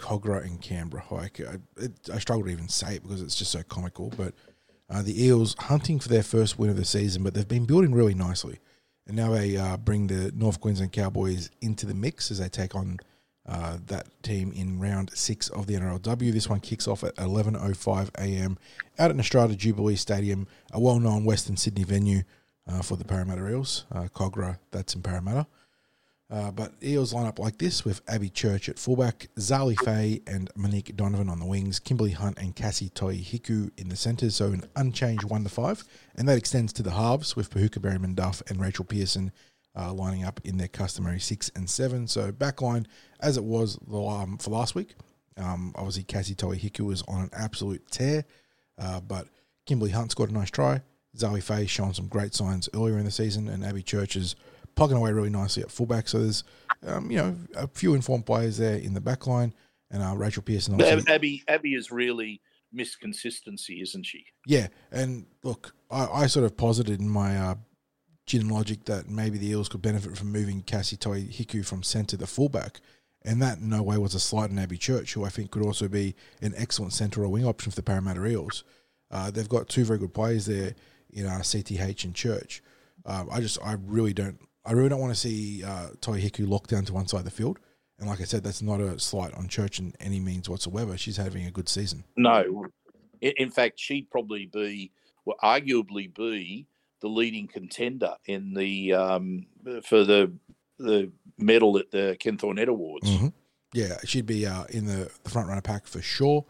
[0.00, 1.04] Kogarah and Canberra.
[1.10, 4.34] Like, I, it, I struggle to even say it because it's just so comical, but–
[4.90, 7.94] uh, the Eels hunting for their first win of the season, but they've been building
[7.94, 8.58] really nicely.
[9.06, 12.74] And now they uh, bring the North Queensland Cowboys into the mix as they take
[12.74, 12.98] on
[13.46, 16.32] uh, that team in round six of the NRLW.
[16.32, 18.58] This one kicks off at 11.05 a.m.
[18.98, 22.22] out at Netstrata Jubilee Stadium, a well-known Western Sydney venue
[22.68, 23.86] uh, for the Parramatta Eels.
[23.92, 25.46] Uh, Kogarah, that's in Parramatta.
[26.30, 30.48] Uh, but Eels line up like this with Abby Church at fullback, Zali Fay and
[30.54, 34.46] Monique Donovan on the wings, Kimberly Hunt and Cassie Toi Hiku in the centres, so
[34.46, 35.84] an unchanged 1 to 5.
[36.14, 39.32] And that extends to the halves with Pahuka Berryman Duff and Rachel Pearson
[39.76, 42.06] uh, lining up in their customary 6 and 7.
[42.06, 42.86] So backline
[43.18, 44.94] as it was um, for last week.
[45.36, 48.24] Um, obviously, Cassie Toi Hiku was on an absolute tear,
[48.78, 49.28] uh, but
[49.66, 50.82] Kimberly Hunt scored a nice try.
[51.16, 54.16] Zoe Fay showing some great signs earlier in the season, and Abby Church
[54.80, 56.08] plugging away really nicely at fullback.
[56.08, 56.42] So there's,
[56.86, 59.52] um, you know, a few informed players there in the back line.
[59.90, 60.80] And uh, Rachel Pearson.
[60.80, 62.40] Abby, Abby is really
[62.72, 64.24] missed consistency, isn't she?
[64.46, 64.68] Yeah.
[64.90, 67.54] And look, I, I sort of posited in my uh,
[68.24, 72.16] gin logic that maybe the Eels could benefit from moving Cassie Toi Hiku from centre
[72.16, 72.80] to fullback.
[73.22, 75.62] And that in no way was a slight on Abby Church, who I think could
[75.62, 78.64] also be an excellent centre or wing option for the Parramatta Eels.
[79.10, 80.74] Uh, they've got two very good players there
[81.10, 82.62] in uh, CTH and Church.
[83.04, 86.48] Um, I just, I really don't I really don't want to see uh, Toi Hiku
[86.48, 87.58] locked down to one side of the field.
[87.98, 90.96] And like I said, that's not a slight on Church in any means whatsoever.
[90.96, 92.04] She's having a good season.
[92.16, 92.66] No,
[93.20, 94.90] in fact, she'd probably be,
[95.24, 96.66] well, arguably be
[97.02, 99.46] the leading contender in the um,
[99.84, 100.32] for the
[100.78, 103.08] the medal at the Ken Thornett Awards.
[103.08, 103.28] Mm-hmm.
[103.74, 106.46] Yeah, she'd be uh, in the, the front runner pack for sure.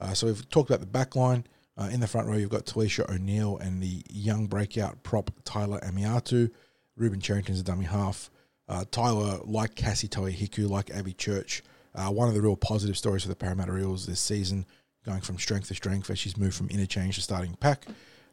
[0.00, 1.44] Uh, so we've talked about the back line.
[1.76, 5.80] Uh, in the front row, you've got Talisha O'Neill and the young breakout prop Tyler
[5.80, 6.50] Amiatu.
[6.96, 8.30] Ruben Cherrington's a dummy half.
[8.68, 11.62] Uh, Tyler, like Cassie Toi Hiku, like Abby Church,
[11.94, 14.64] uh, one of the real positive stories for the Parramatta Eels this season,
[15.04, 17.86] going from strength to strength as she's moved from interchange to starting pack.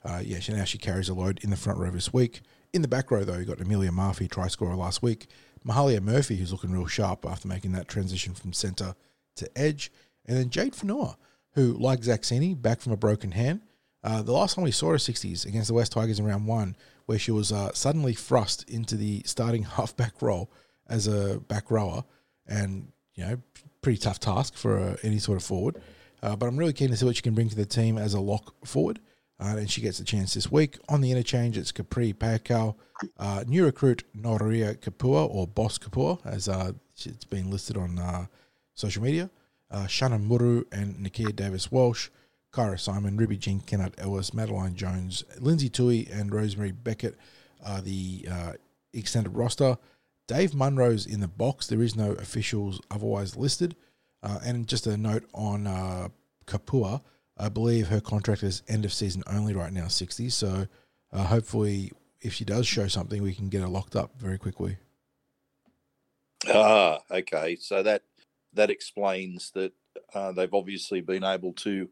[0.04, 2.42] Uh, yeah, she, now she carries a load in the front row this week.
[2.74, 5.28] In the back row, though, you got Amelia Murphy, try scorer last week.
[5.68, 8.96] Mahalia Murphy, who's looking real sharp after making that transition from centre
[9.36, 9.92] to edge.
[10.26, 11.18] And then Jade Fanua,
[11.54, 13.62] who, like Zach Sini, back from a broken hand.
[14.04, 16.76] Uh, the last time we saw her 60s against the West Tigers in round one,
[17.12, 20.50] where she was uh, suddenly thrust into the starting halfback role
[20.88, 22.06] as a back rower,
[22.48, 23.38] and you know,
[23.82, 25.82] pretty tough task for uh, any sort of forward.
[26.24, 28.14] Uh, but I'm really keen to see what she can bring to the team as
[28.14, 29.02] a lock forward.
[29.42, 30.78] Uh, and she gets a chance this week.
[30.88, 32.76] On the interchange, it's Capri Paikau,
[33.20, 36.72] uh, new recruit Noria Kapua, or Boss Kapua, as uh,
[37.06, 38.28] it's been listed on uh,
[38.74, 39.30] social media.
[39.70, 42.10] Uh, Shannon Muru and Nakia Davis Welsh.
[42.52, 47.18] Kyra Simon, Ruby Jean Kennard Ellis, Madeline Jones, Lindsay Tui, and Rosemary Beckett
[47.66, 48.54] are the uh,
[48.94, 49.78] extended roster.
[50.28, 51.68] Dave Munro's in the box.
[51.68, 53.76] There is no officials otherwise listed.
[54.24, 56.10] Uh, and just a note on uh,
[56.46, 57.02] Kapua,
[57.38, 60.30] I believe her contract is end of season only right now, 60.
[60.30, 60.68] So
[61.12, 64.78] uh, hopefully, if she does show something, we can get her locked up very quickly.
[66.48, 67.56] Ah, okay.
[67.56, 68.04] So that
[68.54, 69.74] that explains that
[70.14, 71.90] uh, they've obviously been able to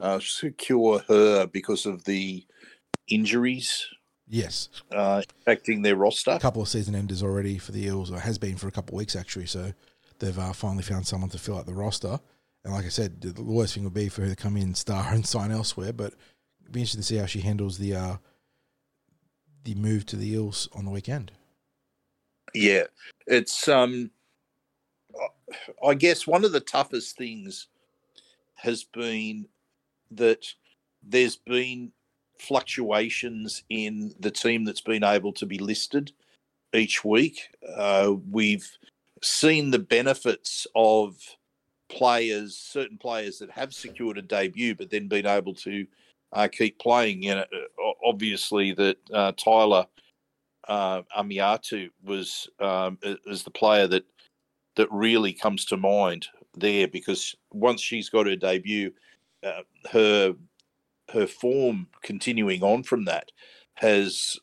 [0.00, 2.44] uh, secure her because of the
[3.08, 3.86] injuries.
[4.28, 6.32] Yes, uh, affecting their roster.
[6.32, 8.96] A couple of season enders already for the Eels, or has been for a couple
[8.96, 9.46] of weeks actually.
[9.46, 9.72] So
[10.18, 12.18] they've uh, finally found someone to fill out the roster.
[12.64, 15.06] And like I said, the worst thing would be for her to come in, star,
[15.12, 15.92] and sign elsewhere.
[15.92, 16.14] But
[16.62, 18.16] it'd be interesting to see how she handles the uh,
[19.64, 21.30] the move to the Eels on the weekend.
[22.52, 22.84] Yeah,
[23.26, 24.10] it's um,
[25.86, 27.68] I guess one of the toughest things
[28.54, 29.46] has been
[30.10, 30.46] that
[31.02, 31.92] there's been
[32.38, 36.12] fluctuations in the team that's been able to be listed
[36.74, 37.40] each week.
[37.76, 38.70] Uh, we've
[39.22, 41.16] seen the benefits of
[41.88, 45.86] players, certain players that have secured a debut, but then been able to
[46.32, 47.22] uh, keep playing.
[47.22, 47.44] You know,
[48.04, 49.86] obviously that uh, Tyler
[50.68, 54.04] uh, Amiatu was um, is the player that
[54.76, 58.92] that really comes to mind there because once she's got her debut,
[59.46, 60.34] uh, her
[61.12, 63.30] her form continuing on from that
[63.74, 64.36] has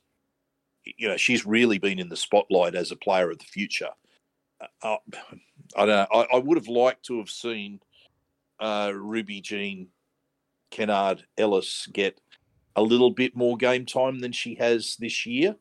[0.86, 3.89] you know she's really been in the spotlight as a player of the future.
[4.82, 4.98] Uh,
[5.76, 6.08] I don't know.
[6.13, 7.82] I, I, would have liked to have seen
[8.62, 9.89] uh, Ruby Jean
[10.72, 12.22] Kennard Ellis get
[12.78, 15.58] a little bit more game time than she has this year.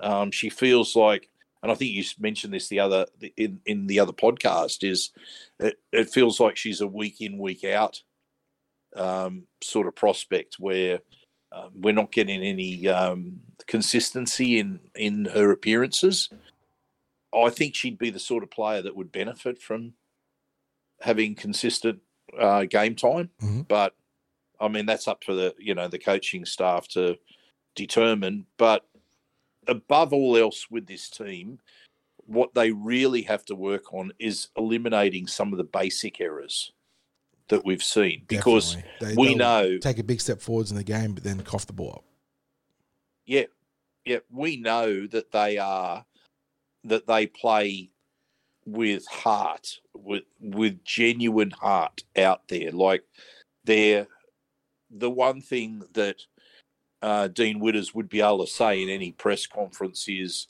[0.00, 1.28] Um, she feels like,
[1.62, 3.06] and I think you mentioned this the other
[3.36, 5.12] in in the other podcast, is
[5.60, 8.02] it, it feels like she's a week in week out
[8.96, 11.00] um, sort of prospect where
[11.52, 16.28] um, we're not getting any um, consistency in in her appearances.
[17.34, 19.94] I think she'd be the sort of player that would benefit from
[21.00, 22.00] having consistent
[22.38, 23.30] uh, game time.
[23.40, 23.68] Mhm.
[23.68, 23.94] But
[24.60, 27.18] I mean, that's up for the you know the coaching staff to
[27.74, 28.46] determine.
[28.56, 28.86] But
[29.66, 31.58] above all else, with this team,
[32.26, 36.72] what they really have to work on is eliminating some of the basic errors
[37.48, 41.14] that we've seen because They- we know take a big step forwards in the game,
[41.14, 42.04] but then cough the ball up.
[43.26, 43.44] yeah,
[44.04, 46.04] yeah, we know that they are
[46.84, 47.90] that they play
[48.66, 52.70] with heart, with with genuine heart out there.
[52.70, 53.04] Like
[53.64, 54.06] they're
[54.90, 56.22] the one thing that
[57.02, 60.46] uh, Dean Widders would be able to say in any press conference is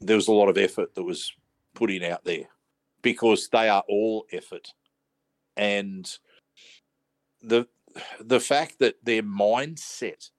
[0.00, 1.32] there was a lot of effort that was
[1.74, 2.48] put in out there
[3.02, 4.72] because they are all effort,
[5.56, 6.18] and
[7.42, 7.66] the
[8.20, 10.30] the fact that their mindset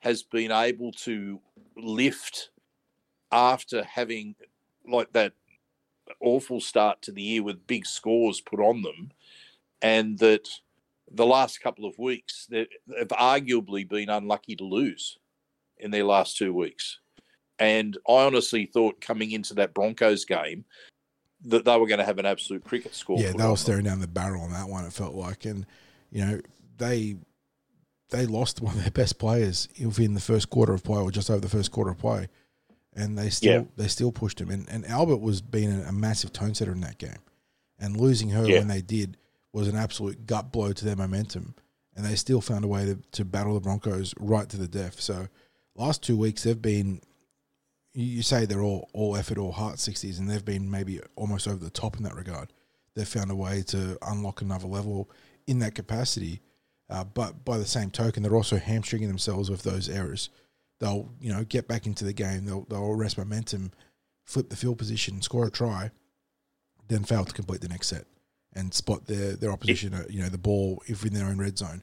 [0.00, 1.40] has been able to
[1.76, 2.50] lift
[3.30, 4.34] after having
[4.86, 5.32] like that
[6.20, 9.10] awful start to the year with big scores put on them,
[9.82, 10.48] and that
[11.10, 15.18] the last couple of weeks they- they've arguably been unlucky to lose
[15.78, 16.98] in their last two weeks.
[17.58, 20.64] And I honestly thought coming into that Broncos game
[21.44, 23.18] that they were going to have an absolute cricket score.
[23.18, 24.84] Yeah, they were staring down the barrel on that one.
[24.84, 25.66] It felt like, and
[26.10, 26.40] you know,
[26.78, 27.16] they
[28.10, 31.30] they lost one of their best players within the first quarter of play, or just
[31.30, 32.28] over the first quarter of play,
[32.94, 33.64] and they still Yeah.
[33.76, 34.50] they still pushed him.
[34.50, 37.18] And, and Albert was being a, massive tone setter in that game,
[37.78, 38.58] and losing her Yeah.
[38.58, 39.16] when they did
[39.52, 41.54] was an absolute gut blow to their momentum.
[41.96, 45.00] And they still found a way to, to battle the Broncos right to the death.
[45.00, 45.28] So,
[45.76, 47.00] last two weeks they've been
[47.94, 51.64] you say they're all all effort, all heart sixties, and they've been maybe almost over
[51.64, 52.52] the top in that regard.
[52.94, 55.10] They've found a way to unlock another level
[55.46, 56.40] in that capacity,
[56.90, 60.30] uh, but by the same token, they're also hamstringing themselves with those errors.
[60.80, 62.44] They'll you know get back into the game.
[62.44, 63.72] They'll they'll arrest momentum,
[64.24, 65.90] flip the field position, score a try,
[66.88, 68.06] then fail to complete the next set
[68.54, 69.94] and spot their their opposition.
[69.94, 71.82] At, you know the ball if in their own red zone,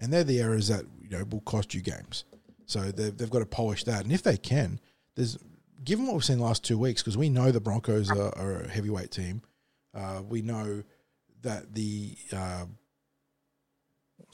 [0.00, 2.24] and they're the errors that you know will cost you games.
[2.66, 4.80] So they've, they've got to polish that, and if they can,
[5.14, 5.38] there's
[5.84, 8.62] given what we've seen the last two weeks, because we know the Broncos are, are
[8.62, 9.42] a heavyweight team.
[9.94, 10.82] Uh, we know
[11.42, 12.64] that the uh,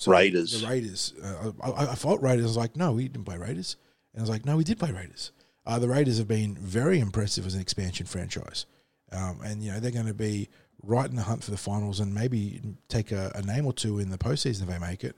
[0.07, 0.61] Raiders.
[0.61, 1.15] the Raiders.
[1.23, 2.45] Uh, I, I thought Raiders.
[2.45, 3.77] I was like, no, we didn't play Raiders,
[4.13, 5.33] and I was like, no, we did play Raiders.
[5.67, 8.67] Uh, the Raiders have been very impressive as an expansion franchise,
[9.13, 10.49] um, and you know they're going to be
[10.83, 13.99] right in the hunt for the finals, and maybe take a, a name or two
[13.99, 15.17] in the postseason if they make it.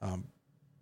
[0.00, 0.28] Um,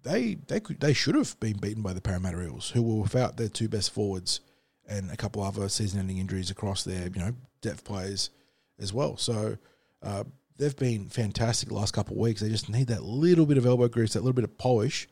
[0.02, 3.36] they they could they should have been beaten by the Parramatta Eels, who were without
[3.36, 4.40] their two best forwards
[4.88, 8.30] and a couple other season-ending injuries across their you know depth players
[8.78, 9.16] as well.
[9.16, 9.56] So
[10.02, 10.24] uh,
[10.56, 12.40] they've been fantastic the last couple of weeks.
[12.40, 15.08] They just need that little bit of elbow grease, that little bit of polish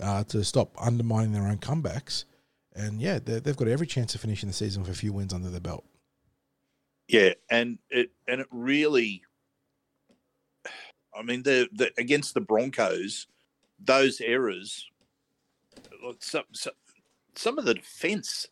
[0.00, 2.24] uh, to stop undermining their own comebacks.
[2.74, 5.32] And yeah, they- they've got every chance of finishing the season with a few wins
[5.32, 5.84] under their belt.
[7.08, 9.22] Yeah, and it and it really,
[11.16, 13.26] I mean, the, the against the Broncos,
[13.78, 14.86] those errors,
[16.18, 16.72] some some,
[17.34, 18.48] some of the defence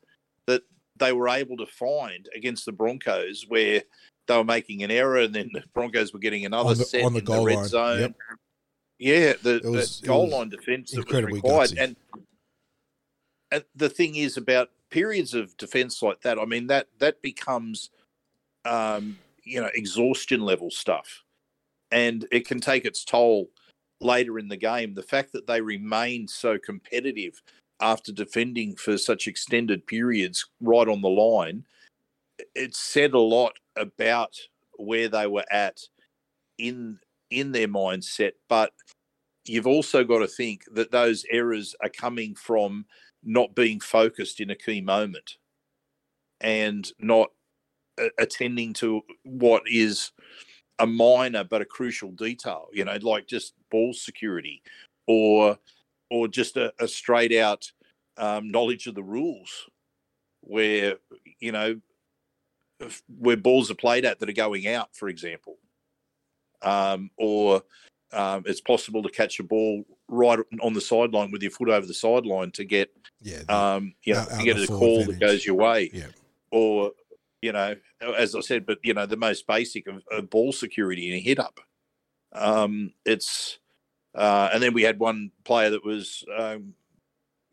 [0.47, 0.63] that
[0.99, 3.83] they were able to find against the Broncos, where
[4.27, 7.05] they were making an error and then the Broncos were getting another On the- set
[7.05, 8.01] on the in goal the red line, zone.
[8.01, 8.15] yep.
[8.99, 11.77] Yeah, the, was- the goal line defence that was required, gutsy.
[11.83, 11.97] and
[13.51, 16.39] and the thing is about periods of defence like that.
[16.39, 17.91] I mean that that becomes,
[18.65, 21.25] um, you know, exhaustion level stuff,
[21.91, 23.51] and it can take its toll
[24.01, 24.95] later in the game.
[24.95, 27.43] The fact that they remained so competitive
[27.81, 31.65] after defending for such extended periods, right on the line,
[32.55, 34.35] it said a lot about
[34.79, 35.81] where they were at
[36.59, 36.99] in
[37.31, 38.33] in their mindset.
[38.49, 38.73] But
[39.45, 42.87] you've also got to think that those errors are coming from
[43.23, 45.37] not being focused in a key moment
[46.41, 47.31] and not
[48.19, 50.13] attending to what is
[50.81, 54.61] a minor but a crucial detail you know like just ball security
[55.07, 55.57] or
[56.15, 57.73] or just a, a straight out
[58.17, 59.69] um, knowledge of the rules
[60.43, 60.95] where
[61.41, 61.81] you know
[63.19, 65.57] where balls are played at that are going out, for example,
[66.63, 67.63] um, or
[68.13, 71.85] um, it's possible to catch a ball right on the sideline with your foot over
[71.85, 75.57] the sideline to get, Yeah, um, you know, to get a call that goes your
[75.57, 76.07] way, yeah,
[76.53, 76.93] or
[77.43, 81.09] you know, as I said, but you know, the most basic of, of ball security
[81.11, 81.59] in a hit up.
[82.33, 83.59] Um, it's
[84.15, 86.75] uh, and then we had one player that was um,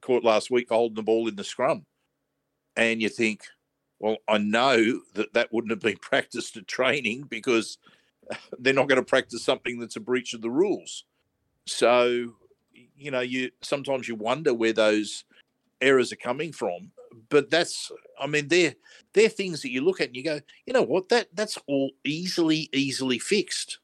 [0.02, 1.86] caught last week for holding the ball in the scrum,
[2.76, 3.44] and you think,
[4.00, 7.78] well, I know that that wouldn't have been practiced at training because
[8.60, 11.06] they're not going to practice something that's a breach of the rules.
[11.68, 12.34] So,
[12.98, 15.24] you know, you sometimes you wonder where those
[15.82, 16.92] errors are coming from.
[17.30, 18.76] But that's, I mean, they're
[19.14, 21.92] they're things that you look at and you go, you know what, that that's all
[22.04, 23.80] easily easily fixed.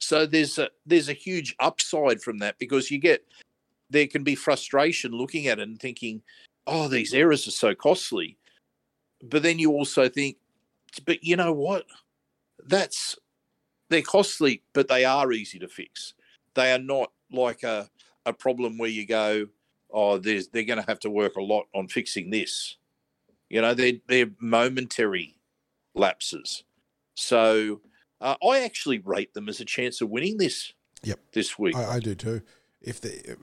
[0.00, 3.24] So there's a there's a huge upside from that because you get
[3.90, 6.22] there can be frustration looking at it and thinking,
[6.66, 8.36] oh, these errors are so costly.
[9.22, 10.36] But then you also think,
[11.04, 11.84] but you know what?
[12.66, 13.16] That's
[13.90, 16.14] they're costly, but they are easy to fix.
[16.54, 17.90] They are not like a,
[18.24, 19.46] a problem where you go,
[19.90, 22.76] oh, there's, they're going to have to work a lot on fixing this.
[23.48, 25.36] You know, they're, they're momentary
[25.94, 26.62] lapses.
[27.16, 27.80] So
[28.20, 30.72] uh, I actually rate them as a chance of winning this.
[31.02, 31.20] Yep.
[31.32, 31.74] This week.
[31.76, 32.42] I, I do too.
[32.80, 33.34] If they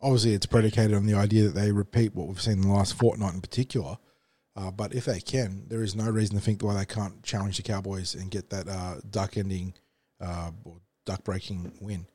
[0.00, 2.94] obviously it's predicated on the idea that they repeat what we've seen in the last
[2.94, 3.98] fortnight in particular.
[4.56, 7.56] Uh, but if they can, there is no reason to think why they can't challenge
[7.56, 9.74] the Cowboys and get that uh, duck ending
[10.20, 12.06] uh, or duck breaking win.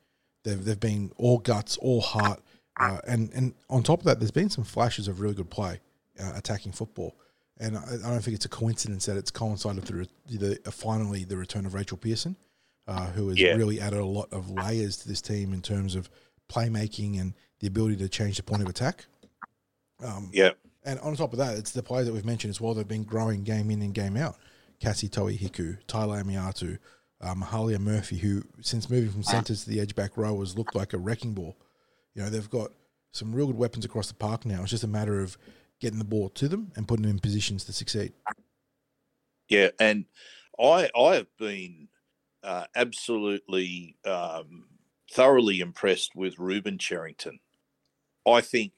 [0.44, 2.40] They've they've been all guts, all heart,
[2.78, 5.80] uh, and and on top of that, there's been some flashes of really good play,
[6.18, 7.14] uh, attacking football.
[7.60, 10.70] And I, I don't think it's a coincidence that it's coincided with the, the uh,
[10.70, 12.36] finally the return of Rachel Pearson,
[12.88, 13.54] uh, who has Yeah.
[13.54, 16.08] really added a lot of layers to this team in terms of
[16.50, 19.04] playmaking and the ability to change the point of attack.
[20.02, 20.52] Um, yeah.
[20.84, 23.04] and on top of that, it's the players that we've mentioned as well They've been
[23.04, 24.36] growing game in and game out.
[24.80, 26.78] Cassie Toi Hiku, Tyler Amiatu,
[27.20, 30.74] uh, Mahalia Murphy, who since moving from centres to the edge back row has looked
[30.74, 31.54] like a wrecking ball.
[32.14, 32.70] You know, they've got
[33.12, 34.62] some real good weapons across the park now.
[34.62, 35.36] It's just a matter of
[35.80, 38.12] getting the ball to them and putting them in positions to succeed.
[39.48, 40.04] Yeah, and
[40.58, 41.88] I I have been
[42.42, 44.66] uh, absolutely um,
[45.12, 47.40] thoroughly impressed with Rueben Cherrington.
[48.26, 48.72] I think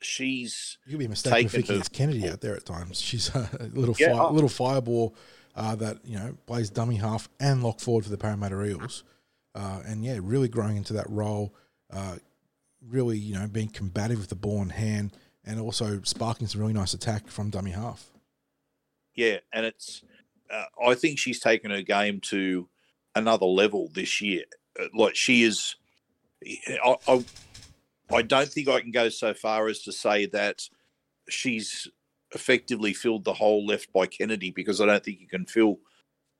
[0.00, 3.00] she's You could be mistaken for it's Kennedy out there at times.
[3.00, 5.14] She's a little Yeah, fire, little fireball
[5.54, 9.04] uh, that you know plays dummy half and lock forward for the Parramatta Eels,
[9.54, 11.54] uh, and yeah, really growing into that role.
[11.92, 12.16] Uh,
[12.88, 15.12] really, you know, being combative with the ball in hand,
[15.50, 18.06] and also sparking some really nice attack from dummy half.
[19.14, 20.02] yeah, and it's
[20.50, 22.68] uh, I think she's taken her game to
[23.16, 24.44] another level this year.
[24.80, 25.74] Uh, Like she is,
[26.84, 27.24] I, I
[28.12, 30.68] I don't think I can go so far as to say that
[31.28, 31.88] she's
[32.32, 35.80] effectively filled the hole left by Kennedy because I don't think you can fill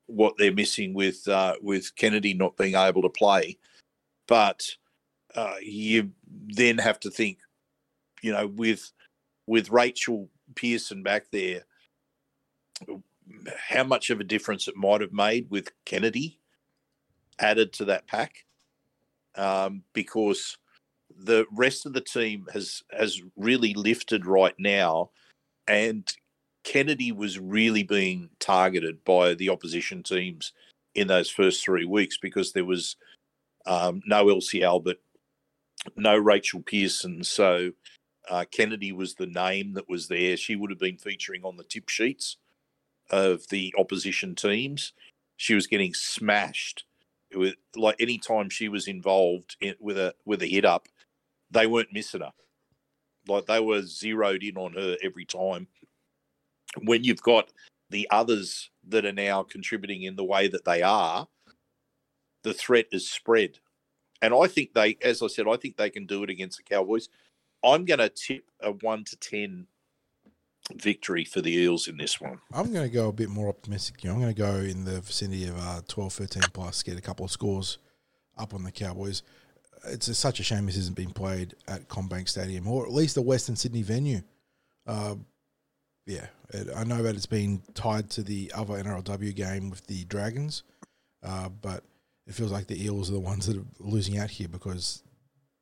[0.07, 3.59] what they're missing with uh, with Kennedy not being able to play.
[4.27, 4.77] But
[5.35, 6.13] uh, you
[6.47, 7.39] then have to think,
[8.23, 8.93] you know, with
[9.47, 11.65] with Rachel Pearson back there,
[13.57, 16.39] how much of a difference it might have made with Kennedy
[17.39, 18.45] added to that pack,
[19.37, 20.59] um, because
[21.17, 25.11] the rest of the team has has really lifted right now,
[25.67, 26.13] and
[26.65, 30.53] Kennedy was really being targeted by the opposition teams
[30.95, 32.97] in those first three weeks because there was
[33.67, 34.99] um, no Elsie Albert,
[35.97, 37.73] no Rachel Pearson, so
[38.29, 40.37] uh, Kennedy was the name that was there.
[40.37, 42.37] She would have been featuring on the tip sheets
[43.11, 44.93] of the opposition teams.
[45.37, 46.85] She was getting smashed
[47.77, 50.89] like any time she was involved in, with a with a hit up,
[51.51, 52.33] they weren't missing her.
[53.29, 55.69] Like they were zeroed in on her every time.
[56.83, 57.53] When you've got
[57.91, 61.27] the others that are now contributing in the way that they are,
[62.43, 63.59] the threat is spread.
[64.23, 66.63] And I think they, as I said, I think they can do it against the
[66.63, 67.09] Cowboys.
[67.63, 69.67] I'm going to tip a one to ten
[70.75, 72.41] victory for the Eels in this one.
[72.53, 74.05] I'm going to go a bit more optimistic.
[74.05, 77.25] I'm going to go in the vicinity of uh, 12, 13 plus, get a couple
[77.25, 77.79] of scores
[78.39, 79.23] up on the Cowboys.
[79.87, 83.15] It's a, such a shame this isn't being played at CommBank Stadium or at least
[83.15, 84.21] the Western Sydney venue.
[84.87, 85.17] Uh,
[86.07, 90.05] yeah, it, I know that it's been tied to the other NRLW game with the
[90.05, 90.65] Dragons,
[91.23, 91.85] uh, but
[92.27, 95.03] it feels like the Eels are the ones that are losing out here because,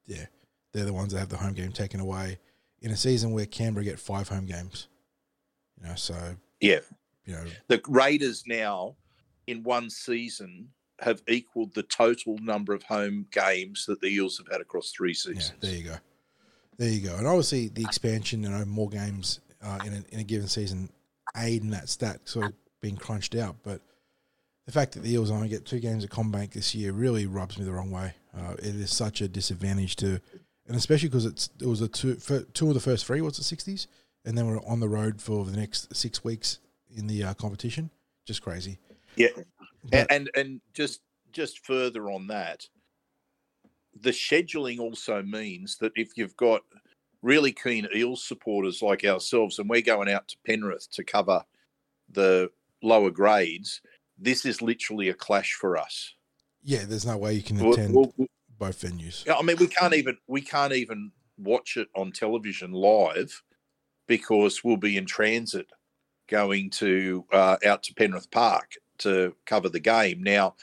[0.06, 0.26] yeah,
[0.72, 2.38] they're the ones that have the home game taken away
[2.80, 4.88] in a season where Canberra get five home games.
[5.80, 6.14] You know, so
[6.60, 6.80] Yeah,
[7.24, 8.96] you know, the Raiders now
[9.46, 10.68] in one season
[11.00, 15.10] have equaled the total number of home games that the Eels have had across three
[15.10, 15.54] yeah, seasons.
[15.60, 15.96] there you go,
[16.76, 17.16] there you go.
[17.16, 20.90] And obviously, the expansion, you know, more games uh, in a, in a given season
[21.36, 23.56] aid in that stat sort of being crunched out.
[23.62, 23.80] But
[24.66, 27.58] the fact that the Eels only get two games at CommBank this year really rubs
[27.58, 28.14] me the wrong way.
[28.36, 30.20] Uh, it is such a disadvantage to,
[30.68, 32.14] and especially because it's it was a two
[32.54, 33.20] two of the first three.
[33.20, 33.88] was the sixties?
[34.24, 36.58] And then we're on the road for the next six weeks
[36.94, 37.90] in the uh, competition.
[38.26, 38.78] Just crazy.
[39.16, 39.28] Yeah,
[39.90, 41.00] But- and and just
[41.32, 42.66] just further on that,
[43.98, 46.62] the scheduling also means that if you've got
[47.22, 51.44] really keen Eels supporters like ourselves, and we're going out to Penrith to cover
[52.10, 52.50] the
[52.82, 53.80] lower grades,
[54.18, 56.14] this is literally a clash for us.
[56.62, 58.14] Yeah, there's no way you can We'll- attend we'll-
[58.58, 59.24] both venues.
[59.26, 63.42] Yeah, I mean, we can't even we can't even watch it on television live
[64.06, 65.66] because we'll be in transit
[66.28, 70.22] going to uh, out to Penrith Park to cover the game.
[70.22, 70.56] Now,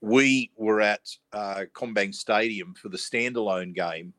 [0.00, 4.12] we were at uh, CommBank Stadium for the standalone game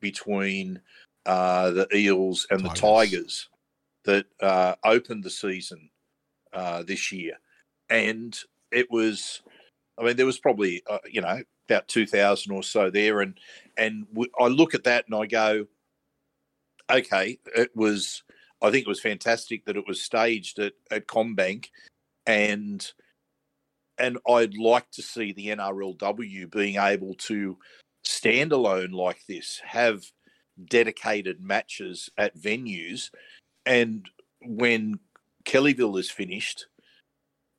[0.00, 0.80] between
[1.26, 2.80] uh, the Eels and the Tigers.
[2.80, 3.48] Tigers
[4.04, 5.88] that uh, opened the season
[6.52, 7.34] uh, this year,
[7.88, 8.36] and
[8.70, 9.42] it was.
[9.98, 13.38] I mean, there was probably uh, you know about two thousand or so there, and
[13.76, 14.06] and
[14.38, 15.66] I look at that and I go,
[16.90, 18.22] okay, it was.
[18.60, 21.66] I think it was fantastic that it was staged at at CommBank,
[22.26, 22.92] and
[23.98, 27.58] and I'd like to see the NRLW being able to
[28.04, 30.04] stand alone like this, have
[30.68, 33.10] dedicated matches at venues,
[33.66, 34.08] and
[34.44, 34.98] when
[35.44, 36.66] Kellyville is finished,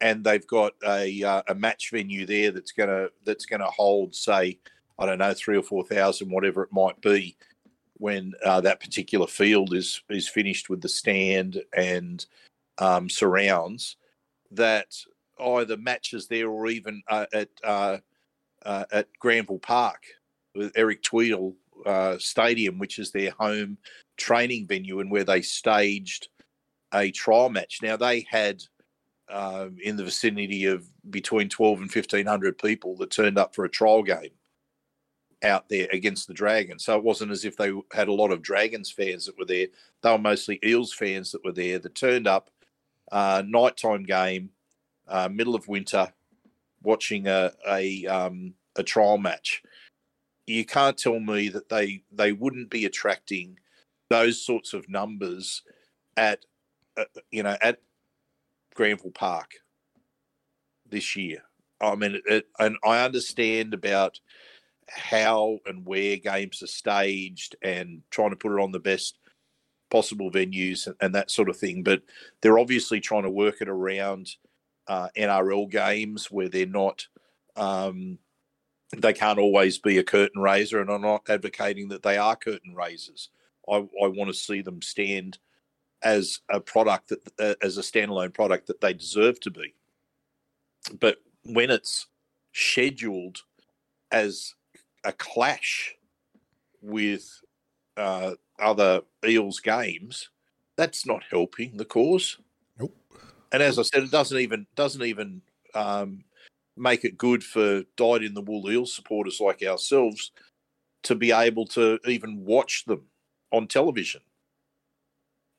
[0.04, 4.60] and they've got a uh, a match venue there that's gonna that's gonna hold, say,
[5.00, 7.38] I don't know, three or four thousand, whatever it might be,
[7.94, 12.26] when uh, that particular field is is finished with the stand and
[12.80, 13.96] um, surrounds,
[14.52, 14.94] that
[15.40, 17.98] either matches there or even uh, at uh,
[18.66, 20.04] uh, at Granville Park
[20.54, 23.78] with Eric Tweedale uh, Stadium, which is their home
[24.18, 26.28] training venue and where they staged
[26.94, 27.80] a trial match.
[27.82, 28.64] Now they had
[29.30, 33.70] um, in the vicinity of between 12 and 1500 people that turned up for a
[33.70, 34.32] trial game
[35.44, 36.86] out there against the Dragons.
[36.86, 39.68] So it wasn't as if they had a lot of Dragons fans that were there.
[40.02, 42.50] They were mostly Eels fans that were there that turned up,
[43.12, 44.50] uh, nighttime game,
[45.08, 46.12] uh, middle of winter,
[46.82, 49.62] watching a a, um, a trial match.
[50.48, 53.60] You can't tell me that they they wouldn't be attracting
[54.10, 55.64] those sorts of numbers
[56.18, 56.46] at
[56.98, 57.80] uh, you know at
[58.74, 59.52] Granville Park
[60.90, 61.44] this year.
[61.82, 64.20] I mean, it, and I understand about
[64.90, 69.18] how and where games are staged and trying to put it on the best
[69.90, 71.84] possible venues and, and that sort of thing.
[71.84, 72.04] But
[72.42, 74.30] they're obviously trying to work it around
[74.88, 77.08] uh, NRL games where they're not.
[77.56, 78.18] Um,
[78.96, 82.76] they can't always be a curtain raiser, and I'm not advocating that they are curtain
[82.76, 83.30] raisers.
[83.68, 85.40] I, I want to see them stand
[86.04, 89.74] as a product that uh, as a standalone product that they deserve to be.
[91.00, 92.08] But when it's
[92.52, 93.40] scheduled
[94.12, 94.54] as
[95.04, 95.96] a clash
[96.82, 97.28] with
[97.98, 100.30] uh, other Eels games,
[100.76, 102.38] that's not helping the cause.
[102.78, 102.96] Nope.
[103.52, 105.42] And as I said, it doesn't even doesn't even
[105.74, 106.24] um,
[106.76, 110.32] make it good for dyed in the wool Eels supporters like ourselves
[111.04, 113.04] to be able to even watch them
[113.52, 114.22] on television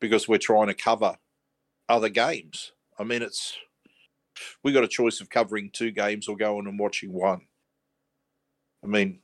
[0.01, 1.17] because we're trying to cover
[1.89, 2.73] other games.
[2.99, 3.57] I mean, it's
[4.63, 7.43] we got a choice of covering two games or going and watching one.
[8.83, 9.21] I mean,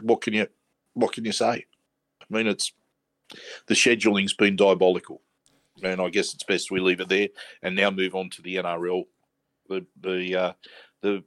[0.00, 0.48] what can you
[0.94, 1.66] what can you say?
[2.20, 2.72] I mean, it's
[3.66, 5.22] the scheduling's been diabolical,
[5.82, 7.28] and I guess it's best we leave it there
[7.62, 9.04] and now move on to the NRL,
[9.68, 10.52] the the uh,
[11.00, 11.24] the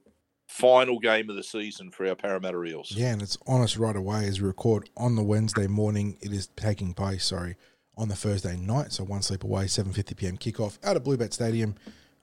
[0.47, 2.91] final game of the season for our Parramatta Eels.
[2.95, 6.17] Yeah, and it's on us right away as we record on the Wednesday morning.
[6.21, 7.55] It is taking place, sorry,
[7.97, 8.91] on the Thursday night.
[8.93, 10.37] So one sleep away, 7.50 p.m.
[10.37, 11.75] kickoff out of BlueBet Stadium.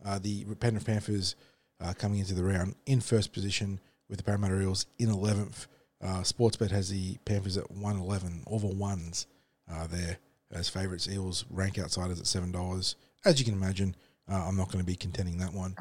[0.04, 1.34] Uh, the Penrith Panthers
[1.80, 5.66] uh, coming into the round in first position with the Parramatta Eels in 11th.
[6.02, 9.26] Uh, Sportsbet has the Panthers at 111, all the ones
[9.70, 10.18] uh, there
[10.52, 11.08] as favourites.
[11.08, 12.94] Eels rank outsiders at $7.
[13.24, 13.96] As you can imagine,
[14.30, 15.74] uh, I'm not going to be contending that one.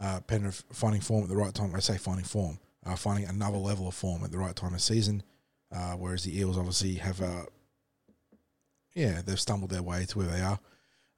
[0.00, 1.74] Uh, Penrith finding form at the right time.
[1.74, 2.58] I say finding form,
[2.96, 5.22] finding another level of form at the right time of season.
[5.98, 7.44] Whereas the Eels obviously have, uh,
[8.98, 10.58] yeah, they've stumbled their way to where they are.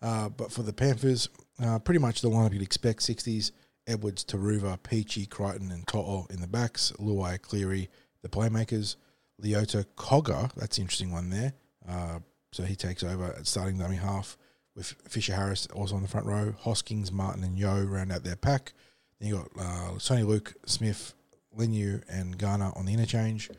[0.02, 1.28] Uh, but for the Panthers,
[1.62, 3.52] uh, pretty much the lineup you'd expect 60s
[3.86, 7.88] Edwards, Turuva, Peachey, Crichton, and To'o in the backs, Luai, Cleary,
[8.22, 8.96] the playmakers,
[9.42, 11.54] Leota, Cogger, that's an interesting one there.
[11.88, 12.18] Uh,
[12.52, 14.36] so he takes over at starting dummy half
[14.76, 16.54] with Fisher Harris also on the front row.
[16.60, 18.74] Hoskins, Martin, and Yeo round out their pack.
[19.18, 21.14] Then you got uh, Soni Luke, Smith,
[21.56, 23.50] Leniu, and Garner on the interchange.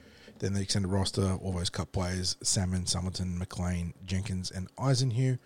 [0.41, 5.37] Then the extended roster, all those cup players Salmon, Summerton, McLean, Jenkins, and Eisenhuth.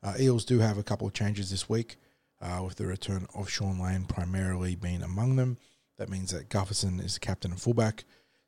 [0.00, 1.96] Uh, Eels do have a couple of changes this week,
[2.40, 5.58] uh, with the return of Shaun Lane primarily being among them.
[5.98, 8.04] That means that Gutherson is the captain and fullback.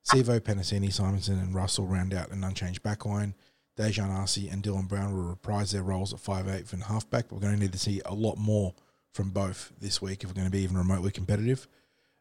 [0.09, 3.35] Sivo, Penisini, Simonsson, and Russell round out an unchanged backline.
[3.77, 7.55] Daejarn Asi and Dylan Brown will reprise their roles at 5'8 and halfback, we're going
[7.55, 8.75] to need to see a lot more
[9.13, 11.67] from both this week if we're going to be even remotely competitive.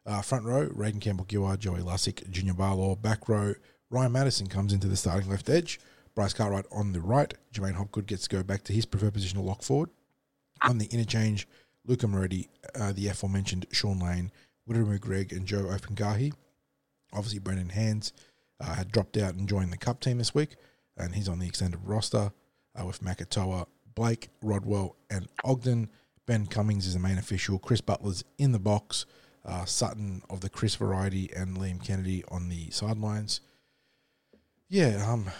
[0.04, 2.96] Uh, front row, Regan Campbell Gillard, Joey Lussick, Junior Paulo.
[2.96, 3.54] Back row,
[3.90, 5.80] Ryan Matterson comes into the starting left edge.
[6.14, 7.32] Bryce Cartwright on the right.
[7.52, 9.90] J'maine Hopgood gets to go back to his preferred position of lock forward.
[10.62, 11.46] On the interchange,
[11.84, 14.32] Luca Moretti, uh, the aforementioned Shaun Lane,
[14.68, 16.32] Wiremu Greig, and Joe Ofahengaue.
[17.12, 18.12] Obviously, Brendan Hands
[18.60, 20.56] uh, had dropped out and joined the Cup team this week,
[20.96, 22.32] and he's on the extended roster
[22.74, 25.90] uh, with Makatoa, Blake, Rodwell, and Ogden.
[26.26, 27.58] Ben Cummins is the main official.
[27.58, 29.06] Chris Butler's in the box.
[29.44, 33.40] Uh, Sutton of the Chris variety and Liam Kennedy on the sidelines.
[34.68, 35.30] Yeah, um,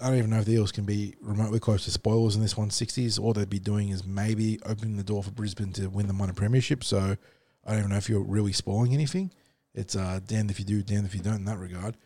[0.00, 2.54] I don't even know if the Eels can be remotely close to spoilers in this
[2.54, 3.20] 160s.
[3.20, 6.32] All they'd be doing is maybe opening the door for Brisbane to win the minor
[6.32, 6.84] premiership.
[6.84, 7.16] So
[7.64, 9.30] I don't even know if you're really spoiling anything.
[9.74, 11.96] It's uh, damned if you do, damned if you don't in that regard.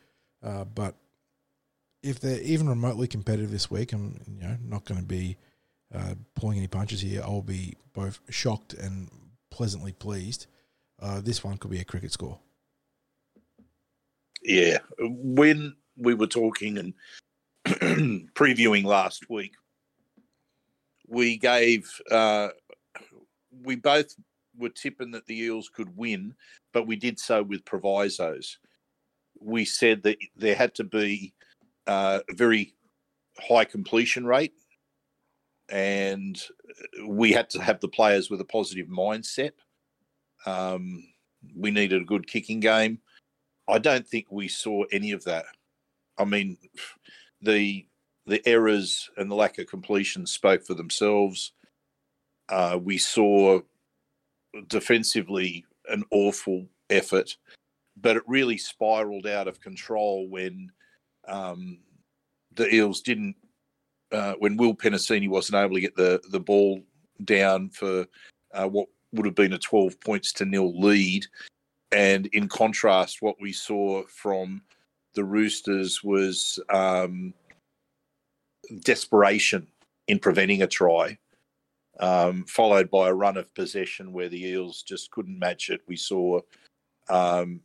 [0.42, 0.96] Uh, but
[2.02, 5.36] if they're even remotely competitive this week, I'm you know not going to be
[5.94, 7.22] uh, pulling any punches here.
[7.22, 9.08] I'll be both shocked and
[9.50, 10.46] pleasantly pleased.
[11.00, 12.38] Uh, this one could be a cricket score.
[14.42, 16.94] Yeah, when we were talking and
[18.34, 19.54] previewing last week,
[21.08, 22.48] we gave uh,
[23.62, 24.14] we both
[24.56, 26.34] were tipping that the Eels could win,
[26.72, 28.58] but we did so with provisos.
[29.40, 31.34] We said that there had to be
[31.86, 32.74] uh, a very
[33.38, 34.54] high completion rate,
[35.68, 36.40] and
[37.06, 39.52] we had to have the players with a positive mindset.
[40.46, 41.04] Um,
[41.56, 42.98] we needed a good kicking game.
[43.68, 45.44] I don't think we saw any of that.
[46.18, 46.58] I mean,
[47.40, 47.86] the
[48.26, 51.52] the errors and the lack of completion spoke for themselves.
[52.48, 53.60] Uh, we saw
[54.68, 57.36] defensively an awful effort,
[57.96, 60.70] but it really spiraled out of control when
[61.26, 61.78] um,
[62.54, 63.36] the Eels didn't.
[64.12, 66.82] Uh, when Will Penisini wasn't able to get the the ball
[67.24, 68.06] down for
[68.52, 71.26] uh, what would have been a 12 points to nil lead,
[71.92, 74.62] and in contrast, what we saw from
[75.14, 77.34] the Roosters was um,
[78.80, 79.66] desperation
[80.08, 81.18] in preventing a try,
[82.00, 85.80] um, followed by a run of possession where the Eels just couldn't match it.
[85.86, 86.40] We saw
[87.08, 87.60] um,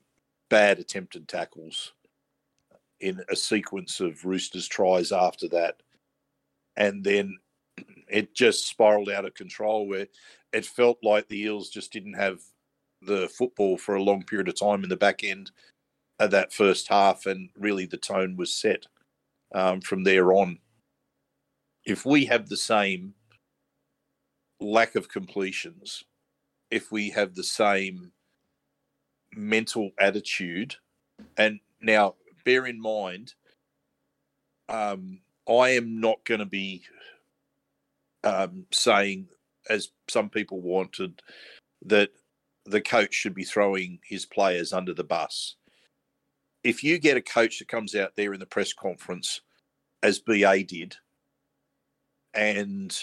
[0.49, 1.93] bad attempted tackles
[2.99, 5.81] in a sequence of Roosters tries after that.
[6.75, 7.37] And then
[8.07, 10.07] it just spiraled out of control where
[10.53, 12.41] it felt like the Eels just didn't have
[13.01, 15.51] the football for a long period of time in the back end
[16.19, 18.85] that first half, and really the tone was set
[19.53, 20.59] um, from there on.
[21.85, 23.13] If we have the same
[24.59, 26.03] lack of completions,
[26.71, 28.11] if we have the same
[29.33, 30.75] mental attitude,
[31.37, 33.33] and now bear in mind,
[34.69, 36.83] um, I am not going to be
[38.23, 39.27] um, saying,
[39.69, 41.21] as some people wanted,
[41.85, 42.09] that
[42.65, 45.55] the coach should be throwing his players under the bus.
[46.67, 49.39] If you get a coach that comes out there in the press conference,
[50.03, 50.97] as BA did,
[52.33, 52.93] and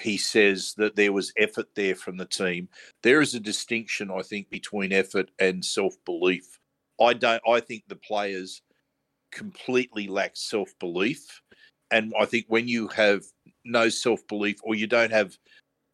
[0.00, 2.70] he says that there was effort there from the team,
[3.02, 6.58] there is a distinction, I think, between effort and self belief.
[6.98, 7.42] I don't.
[7.46, 8.62] I think the players
[9.30, 11.42] completely lack self belief,
[11.90, 13.24] and I think when you have
[13.62, 15.36] no self belief or you don't have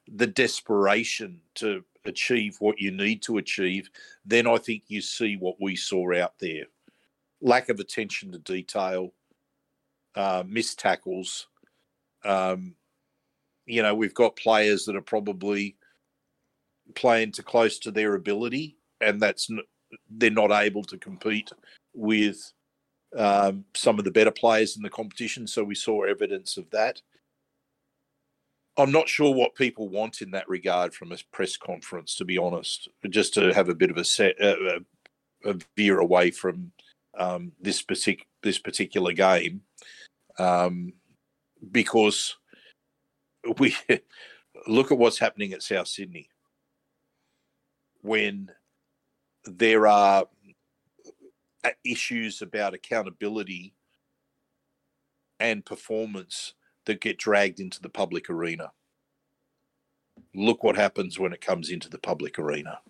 [0.06, 3.90] the desperation to achieve what you need to achieve,
[4.24, 6.66] then I think you see what we saw out there
[7.42, 9.12] lack of attention to detail,
[10.14, 11.48] uh, missed tackles.
[12.24, 12.76] Um,
[13.66, 15.76] you know, we've got players that are probably
[16.94, 19.48] playing to close to their ability, and that's
[20.10, 21.50] they're not able to compete
[21.94, 22.52] with
[23.16, 25.46] um, some of the better players in the competition.
[25.46, 27.02] So we saw evidence of that.
[28.78, 32.38] I'm not sure what people want in that regard from a press conference, to be
[32.38, 32.88] honest.
[33.10, 34.80] Just to have a bit of a set, uh,
[35.44, 36.72] a veer away from
[37.18, 39.62] um, this particular this particular game,
[40.38, 40.92] um,
[41.70, 42.36] because
[43.58, 43.76] we
[44.66, 46.28] look at what's happening at South Sydney
[48.02, 48.50] when
[49.44, 50.24] there are
[51.84, 53.74] issues about accountability
[55.38, 56.54] and performance
[56.84, 58.72] that get dragged into the public arena.
[60.34, 62.80] Look what happens when it comes into the public arena.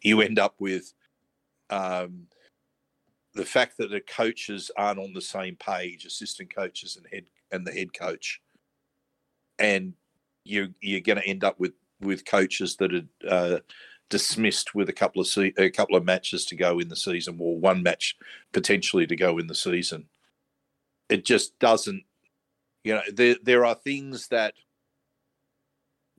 [0.00, 0.92] You end up with
[1.70, 2.26] um,
[3.34, 7.66] the fact that the coaches aren't on the same page, assistant coaches and head and
[7.66, 8.40] the head coach.
[9.58, 9.94] and
[10.44, 13.58] you you're going to end up with with coaches that are uh,
[14.10, 17.36] dismissed with a couple of se- a couple of matches to go in the season,
[17.40, 18.16] or one match
[18.52, 20.06] potentially to go in the season.
[21.08, 22.04] It just doesn't,
[22.84, 23.02] you know.
[23.12, 24.54] There there are things that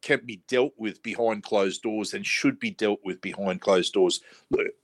[0.01, 4.21] can be dealt with behind closed doors and should be dealt with behind closed doors.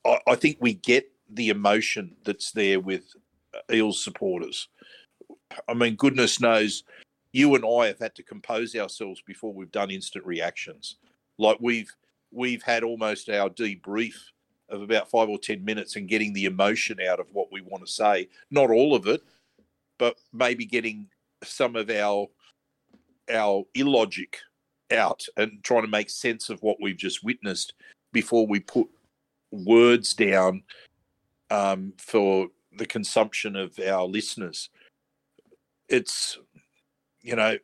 [0.05, 3.13] I, I think we get the emotion that's there with
[3.53, 4.67] uh, Eels supporters.
[5.67, 6.84] I mean, goodness knows,
[7.32, 10.97] you and I have had to compose ourselves before we've done instant reactions.
[11.38, 11.91] Like we've
[12.32, 14.15] we've had almost our debrief
[14.69, 17.86] of about five or ten minutes and getting the emotion out of what we want
[17.86, 18.30] to say.
[18.51, 19.21] Not all of it,
[19.97, 21.07] but maybe getting
[21.43, 22.27] some of our
[23.32, 24.39] our illogic
[24.91, 27.73] out and trying to make sense of what we've just witnessed
[28.11, 28.88] before we put
[29.51, 30.63] words down
[31.50, 32.47] um, for
[32.78, 34.70] the consumption of our listeners.
[35.88, 36.38] It's
[37.22, 37.58] you know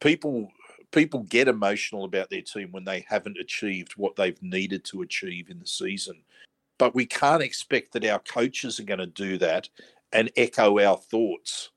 [0.00, 0.50] people
[0.92, 5.50] people get emotional about their team when they haven't achieved what they've needed to achieve
[5.50, 6.22] in the season.
[6.78, 9.68] But we can't expect that our coaches are going to do that
[10.12, 11.70] and echo our thoughts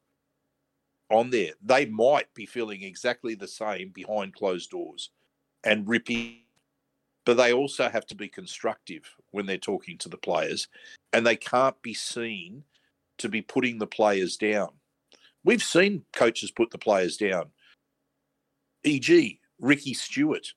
[1.09, 1.51] on there.
[1.61, 5.09] They might be feeling exactly the same behind closed doors
[5.63, 6.40] and ripping,
[7.31, 10.67] but they also have to be constructive when they're talking to the players
[11.13, 12.61] and they can't be seen
[13.17, 14.67] to be putting the players down.
[15.45, 17.51] We've seen coaches put the players down
[18.83, 20.47] e.g., Ricky Stuart.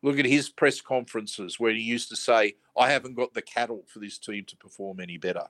[0.00, 3.82] Look at his press conferences where he used to say, I haven't got the cattle
[3.88, 5.48] for this team to perform any better.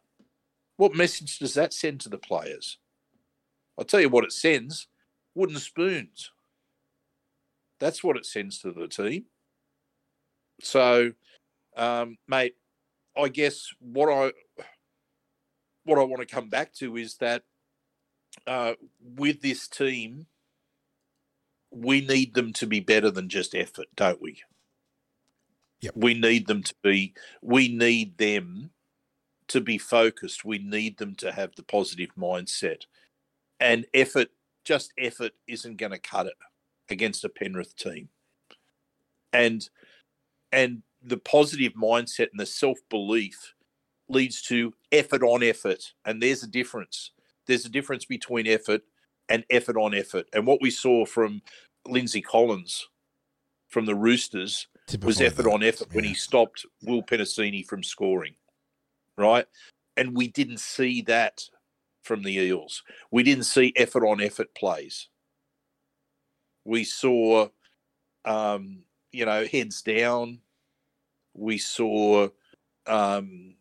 [0.78, 2.78] What message does that send to the players?
[3.78, 4.86] I'll tell you what it sends
[5.34, 6.30] wooden spoons.
[7.83, 9.24] That's what it sends to the team.
[10.62, 11.11] So,
[11.76, 12.55] um, mate,
[13.16, 14.30] I guess what I
[15.83, 17.43] what I want to come back to is that
[18.47, 20.26] uh, with this team,
[21.72, 24.41] we need them to be better than just effort, don't we?
[25.80, 25.95] Yep.
[25.97, 28.70] We need them to be, we need them
[29.49, 30.45] to be focused.
[30.45, 32.83] We need them to have the positive mindset.
[33.59, 34.28] And effort,
[34.64, 36.35] just effort, isn't going to cut it
[36.91, 38.09] against a Penrith team.
[39.33, 39.68] And,
[40.51, 43.55] and the positive mindset and the self belief
[44.09, 45.93] leads to effort on effort.
[46.05, 47.12] And there's a difference.
[47.47, 48.83] There's a difference between effort
[49.28, 50.26] and effort on effort.
[50.33, 51.43] And what we saw from
[51.87, 52.89] Lindsay Collins
[53.68, 54.68] from the Roosters
[55.03, 55.97] was effort on effort yeah.
[55.97, 58.35] when he stopped Will Penisini from scoring,
[59.16, 59.47] right?
[59.97, 61.43] And we didn't see that
[62.03, 62.83] from the Eels.
[63.11, 65.09] We didn't see effort on effort plays.
[66.64, 67.48] We saw,
[68.24, 70.40] um, you know, heads down.
[71.34, 72.28] We saw
[72.86, 73.54] um,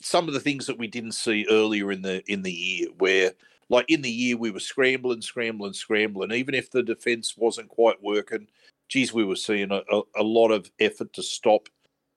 [0.00, 3.32] some of the things that we didn't see earlier in the in the year, where
[3.68, 6.32] like in the year we were scrambling, scrambling, scrambling.
[6.32, 8.48] Even if the defense wasn't quite working,
[8.88, 11.68] geez, we were seeing a, a, a lot of effort to stop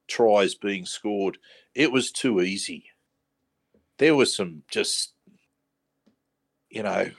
[0.08, 1.38] tries being scored.
[1.76, 2.86] It was too easy.
[3.98, 5.14] There were some just,
[6.70, 7.10] you know,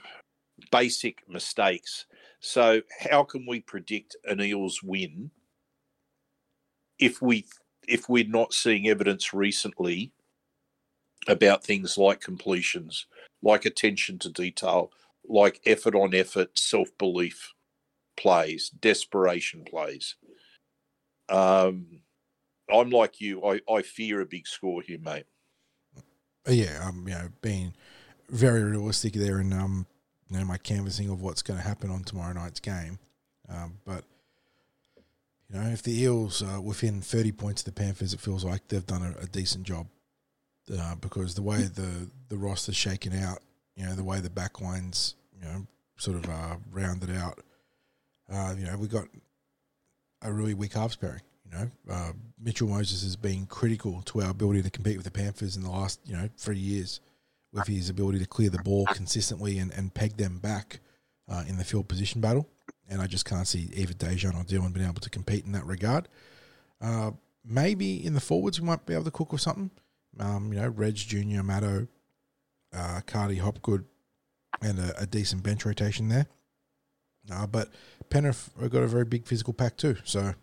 [0.71, 2.05] basic mistakes.
[2.39, 5.31] So how can we predict an Eels win
[6.97, 7.45] if we
[7.87, 10.11] if we're not seeing evidence recently
[11.27, 13.07] about things like completions,
[13.41, 14.91] like attention to detail,
[15.27, 17.53] like effort on effort, self belief
[18.15, 20.15] plays, desperation plays.
[21.29, 22.01] Um,
[22.71, 23.43] I'm like you.
[23.43, 25.25] I, I fear a big score here, mate.
[26.47, 27.73] Yeah, I'm you know being
[28.29, 29.87] very realistic there and um
[30.29, 32.99] you know my canvassing of what's going to happen on tomorrow night's game,
[33.49, 34.03] um, but
[35.49, 38.67] you know if the Eels are within 30 points of the Panthers, it feels like
[38.67, 39.87] they've done a, a decent job
[40.77, 43.39] uh, because the way the the roster's shaken out,
[43.75, 45.65] you know, the way the backlines, you know,
[45.97, 47.39] sort of uh, rounded out,
[48.31, 49.05] uh, you know, we got
[50.21, 51.21] a really weak halves pairing.
[51.45, 55.11] You know, uh, Mitchell Moses has been critical to our ability to compete with the
[55.11, 56.99] Panthers in the last, you know, three years,
[57.51, 60.79] with his ability to clear the ball consistently and, and peg them back
[61.27, 62.47] uh, in the field position battle.
[62.89, 65.65] And I just can't see either Daejarn or Dylan being able to compete in that
[65.65, 66.07] regard.
[66.81, 67.11] Uh,
[67.43, 69.71] maybe in the forwards we might be able to cook with something.
[70.19, 71.87] Um, you know, Reg Junior, Matto,
[72.73, 73.85] uh, Cardi Hopgood,
[74.61, 76.25] and a, a, decent bench rotation there.
[77.31, 77.69] Uh, but
[78.09, 80.33] Penrith have got a very big physical pack too, so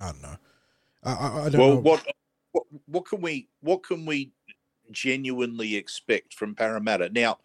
[0.00, 0.36] I don't know.
[1.04, 1.80] I, I, I don't well, know.
[1.80, 2.06] What,
[2.52, 4.32] what what can we what can we
[4.90, 7.10] genuinely expect from Parramatta?
[7.10, 7.38] Now,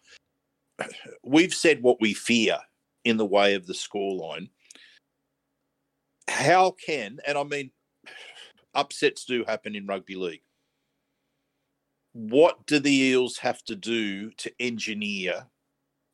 [1.22, 2.58] we've said what we fear
[3.04, 4.48] in the way of the scoreline.
[6.28, 7.70] How can and I mean,
[8.74, 10.42] upsets do happen in rugby league
[12.18, 15.46] what do the Eels have to do to engineer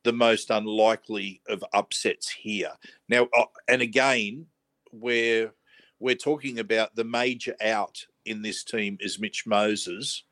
[0.03, 2.71] the most unlikely of upsets here.
[3.09, 4.45] Now, uh, and again,
[4.91, 5.51] we're
[5.99, 10.23] we're talking about the major out in this team is Mitch Moses,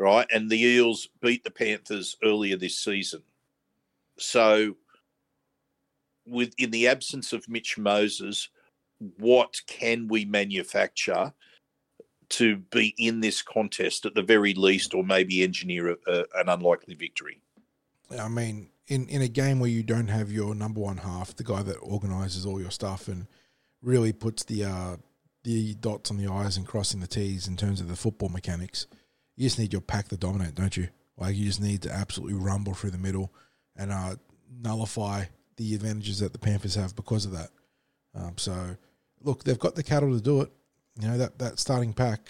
[0.00, 0.26] right?
[0.32, 3.22] And the Eels beat the Panthers earlier this season.
[4.18, 4.76] So,
[6.26, 8.48] with in the absence of Mitch Moses,
[9.18, 11.34] what can we manufacture
[12.30, 16.48] to be in this contest at the very least, or maybe engineer a, a, an
[16.48, 17.42] unlikely victory?
[18.18, 21.44] I mean, in, in a game where you don't have your number one half, the
[21.44, 23.26] guy that organises all your stuff and
[23.82, 24.96] really puts the uh,
[25.44, 28.86] the dots on the I's and crossing the T's in terms of the football mechanics,
[29.40, 30.88] you just need your pack to dominate, don't you?
[31.16, 33.32] Like you just need to absolutely rumble through the middle
[33.74, 34.16] and uh,
[34.62, 35.24] nullify
[35.56, 37.48] the advantages that the Panthers have because of that.
[38.14, 38.76] Um, so,
[39.22, 40.50] look, they've got the cattle to do it.
[41.00, 42.28] You know that that starting pack: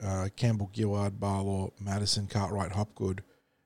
[0.00, 3.24] uh, Campbell, Gillard, Paulo, Matterson, Cartwright, Hopgood.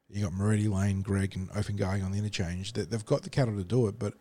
[0.09, 2.72] You got Moretti, Lane, Greig, and going on the interchange.
[2.72, 4.14] They, they've got the cattle to do it, but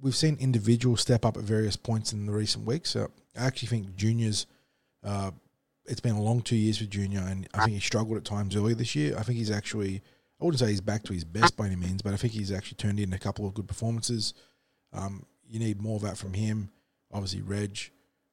[0.00, 2.88] we've seen individuals step up at various points in the recent weeks.
[2.88, 4.46] So I actually think Junior's.
[5.04, 5.32] Uh,
[5.86, 8.56] it's been a long two years for Junior, and I think he struggled at times
[8.56, 9.16] earlier this year.
[9.18, 10.02] I think he's actually.
[10.40, 12.50] I wouldn't say he's back to his best by any means, but I think he's
[12.50, 14.34] actually turned in a couple of good performances.
[14.92, 16.70] Um, you need more of that from him.
[17.12, 17.78] Obviously, Reg,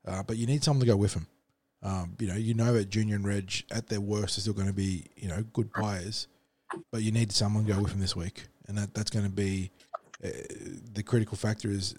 [0.08, 1.28] uh, but you need someone to go with him.
[1.84, 4.68] Um, you know, you know that Junior and Reg at their worst are still going
[4.68, 6.28] to be you know good players,
[6.92, 9.32] but you need someone to go with him this week, and that that's going to
[9.32, 9.70] be
[10.24, 10.30] uh,
[10.94, 11.94] the critical factor is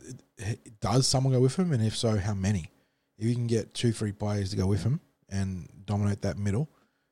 [0.81, 2.71] does someone go with him, and if so, how many?
[3.17, 5.01] If you can get two, three players to go with him
[5.31, 6.69] and dominate that middle,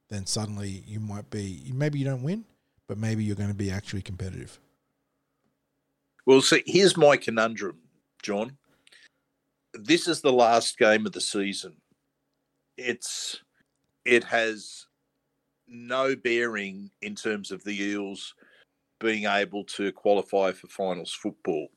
[0.09, 2.45] then suddenly you might be maybe you don't win,
[2.87, 4.59] but maybe you're going to be actually competitive.
[6.27, 7.79] Well, see, here's my conundrum,
[8.23, 8.57] John.
[9.75, 11.77] This is the last game of the season.
[12.77, 13.41] It's
[14.05, 14.87] it has
[15.66, 18.35] no bearing in terms of the Eels
[19.01, 21.69] being able to qualify for finals football.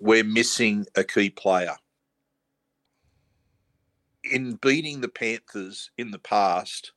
[0.00, 1.76] We're missing a key player.
[4.30, 6.92] In beating the Panthers in the past,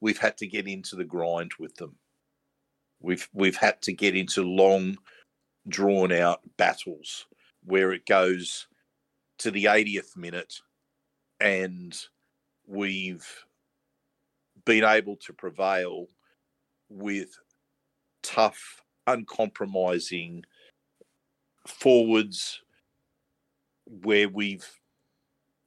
[0.00, 1.96] we've had to get into the grind with them.
[3.00, 4.98] We've we've had to get into long,
[5.68, 7.26] drawn out battles
[7.64, 8.66] where it goes
[9.38, 10.60] to the 80th minute
[11.40, 11.98] and
[12.66, 13.26] we've
[14.64, 16.06] been able to prevail
[16.88, 17.30] with
[18.22, 20.44] tough, uncompromising
[21.66, 22.62] forwards
[23.86, 24.68] where we've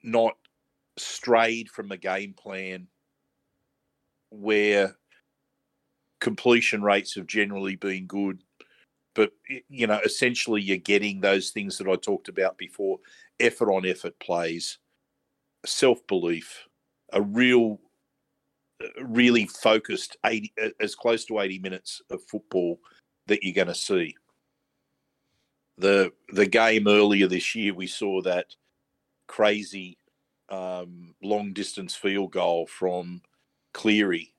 [0.04, 0.38] not
[0.98, 2.88] strayed from the game plan,
[4.30, 4.96] where
[6.20, 8.42] completion rates have generally been good.
[9.16, 9.32] But,
[9.70, 13.00] you know, essentially you're getting those things that I talked about before
[13.40, 14.80] effort on effort plays,
[15.66, 16.68] self belief,
[17.12, 17.80] a real
[19.02, 22.80] really focused 80 as close to 80 minutes of football
[23.28, 24.16] that you're going to see
[25.78, 28.48] the the game earlier this year we saw that
[29.28, 29.98] crazy
[30.54, 33.22] um, long distance field goal from
[33.74, 34.34] Cleary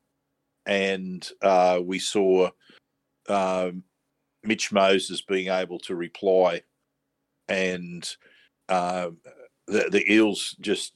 [0.66, 2.50] and uh, we saw
[3.28, 3.82] um,
[4.42, 6.62] Mitch Moses being able to reply
[7.48, 8.08] and
[8.68, 9.10] uh,
[9.66, 10.94] the, the Eels just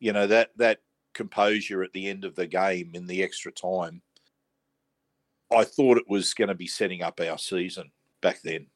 [0.00, 0.80] you know that that
[1.14, 4.02] composure at the end of the game in the extra time,
[5.54, 7.90] I thought it was going to be setting up our season
[8.20, 8.66] back then.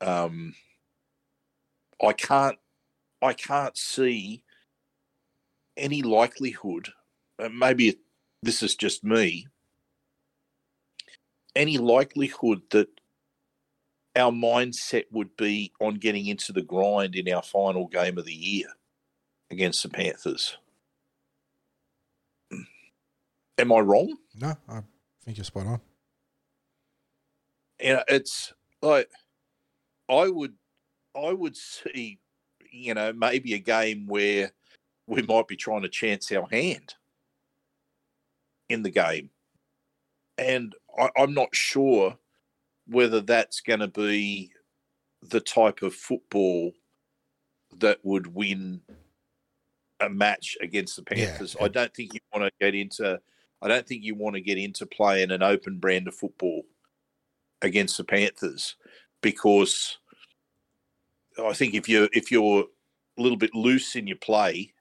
[0.00, 0.54] Um,
[2.02, 2.56] I can't,
[3.22, 4.42] I can't see
[5.76, 6.90] any likelihood.
[7.38, 7.98] Uh, maybe
[8.42, 9.46] this is just me.
[11.54, 12.88] Any likelihood that
[14.16, 18.34] our mindset would be on getting into the grind in our final game of the
[18.34, 18.66] year
[19.50, 20.56] against the Panthers.
[23.58, 24.16] Am I wrong?
[24.34, 24.82] No, I
[25.24, 25.80] think you're spot on.
[27.80, 29.10] You know, it's like
[30.08, 30.54] I would,
[31.14, 32.18] I would see,
[32.70, 34.52] you know, maybe a game where
[35.06, 36.94] we might be trying to chance our hand
[38.68, 39.30] in the game,
[40.38, 42.16] and I, I'm not sure
[42.86, 44.52] whether that's going to be
[45.22, 46.72] the type of football
[47.78, 48.80] that would win
[50.00, 51.56] a match against the Panthers.
[51.58, 51.66] Yeah.
[51.66, 53.20] I don't think you want to get into
[53.62, 56.62] I don't think you want to get into playing an open brand of football
[57.62, 58.76] against the Panthers
[59.20, 59.98] because
[61.38, 62.64] I think if you're if you're
[63.18, 64.72] a little bit loose in your play,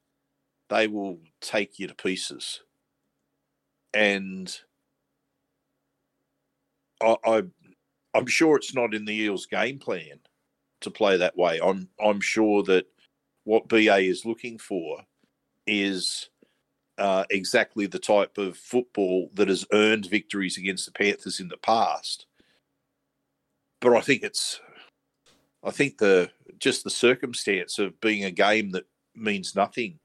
[0.69, 2.61] they will take you to pieces.
[3.93, 4.55] And
[7.01, 7.43] I, I
[8.13, 10.19] I'm sure it's not in the Eels' game plan
[10.81, 11.59] to play that way.
[11.63, 12.85] I'm I'm sure that
[13.43, 15.01] what BA is looking for
[15.65, 16.29] is
[16.99, 21.57] uh, exactly the type of football that has earned victories against the Panthers in the
[21.57, 22.25] past.
[23.79, 24.59] but I think it's,
[25.63, 26.29] I think the
[26.59, 28.85] just the circumstance of being a game that
[29.15, 29.99] means nothing,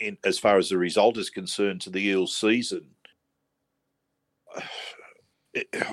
[0.00, 2.90] in, as far as the result is concerned to the Eels season.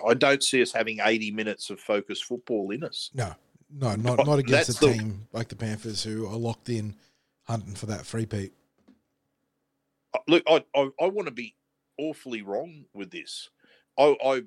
[0.08, 3.10] I don't see us having 80 minutes of focused football in us.
[3.14, 3.34] No,
[3.70, 6.96] no, not not against a the- team like the Panthers who are locked in,
[7.44, 8.54] hunting for that three peat.
[10.14, 11.56] Uh, look, I, I, I want to be
[11.98, 13.50] awfully wrong with this.
[13.98, 14.42] I, I,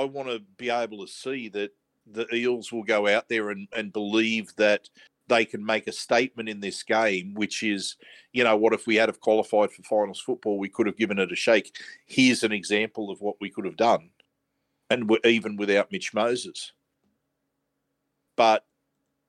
[0.00, 1.72] I want to be able to see that
[2.12, 4.88] the Eels will go out there and, and believe that
[5.28, 7.96] they can make a statement in this game, which is,
[8.32, 11.18] you know, what if we had have qualified for finals football, we could have given
[11.18, 11.76] it a shake.
[12.06, 14.10] Here's an example of what we could have done,
[14.90, 16.72] and even without Mitch Moses.
[18.36, 18.64] But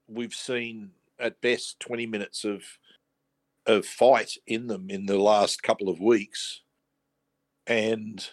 [0.07, 2.63] we've seen at best 20 minutes of
[3.65, 6.61] of fight in them in the last couple of weeks.
[7.65, 8.27] And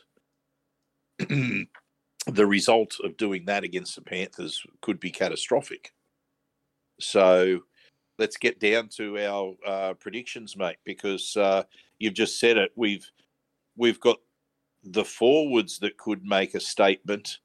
[2.27, 5.93] the result of doing that against the Panthers could be catastrophic.
[7.01, 7.61] So
[8.19, 11.65] let's get down to our uh, predictions, mate, because uh,
[11.99, 12.73] you've just said it.
[12.77, 13.11] We've
[13.77, 14.19] we've got
[14.85, 17.39] the forwards that could make a statement,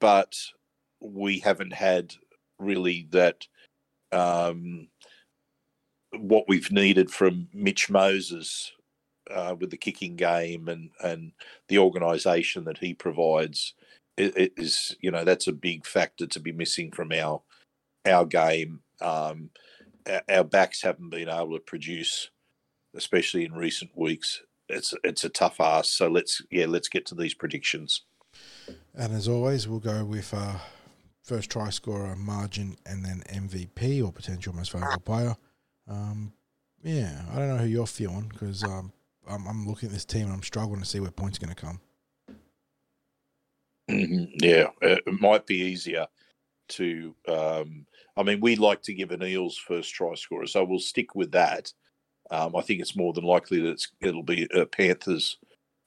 [0.00, 0.36] but
[1.00, 2.14] we haven't had
[2.58, 3.46] really that
[4.12, 4.88] um,
[6.18, 8.72] what we've needed from Mitch Moses
[9.30, 11.32] uh, with the kicking game and and
[11.68, 13.74] the organisation that he provides
[14.16, 17.42] it, is you know that's a big factor to be missing from our
[18.06, 18.80] our game.
[19.00, 19.50] Um,
[20.08, 22.30] our, our backs haven't been able to produce,
[22.94, 24.42] especially in recent weeks.
[24.68, 25.92] It's it's a tough ask.
[25.92, 28.02] So let's yeah let's get to these predictions.
[28.94, 30.58] And as always, we'll go with uh,
[31.22, 35.36] first try scorer, margin, and then MVP or potential most valuable player.
[35.88, 36.32] Um,
[36.82, 38.92] yeah, I don't know who you're feeling because um,
[39.28, 41.54] I'm, I'm looking at this team and I'm struggling to see where points are going
[41.54, 41.80] to come.
[43.90, 46.06] Mhm, yeah, it might be easier
[46.70, 47.14] to.
[47.28, 51.14] Um, I mean, we like to give an Eels first try scorer, so we'll stick
[51.14, 51.72] with that.
[52.30, 55.38] Um, I think it's more than likely that it'll be a Panthers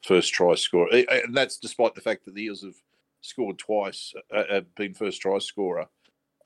[0.03, 2.75] first try scorer, and that's despite the fact that the Eels have
[3.21, 5.87] scored twice, uh, have been first try scorer.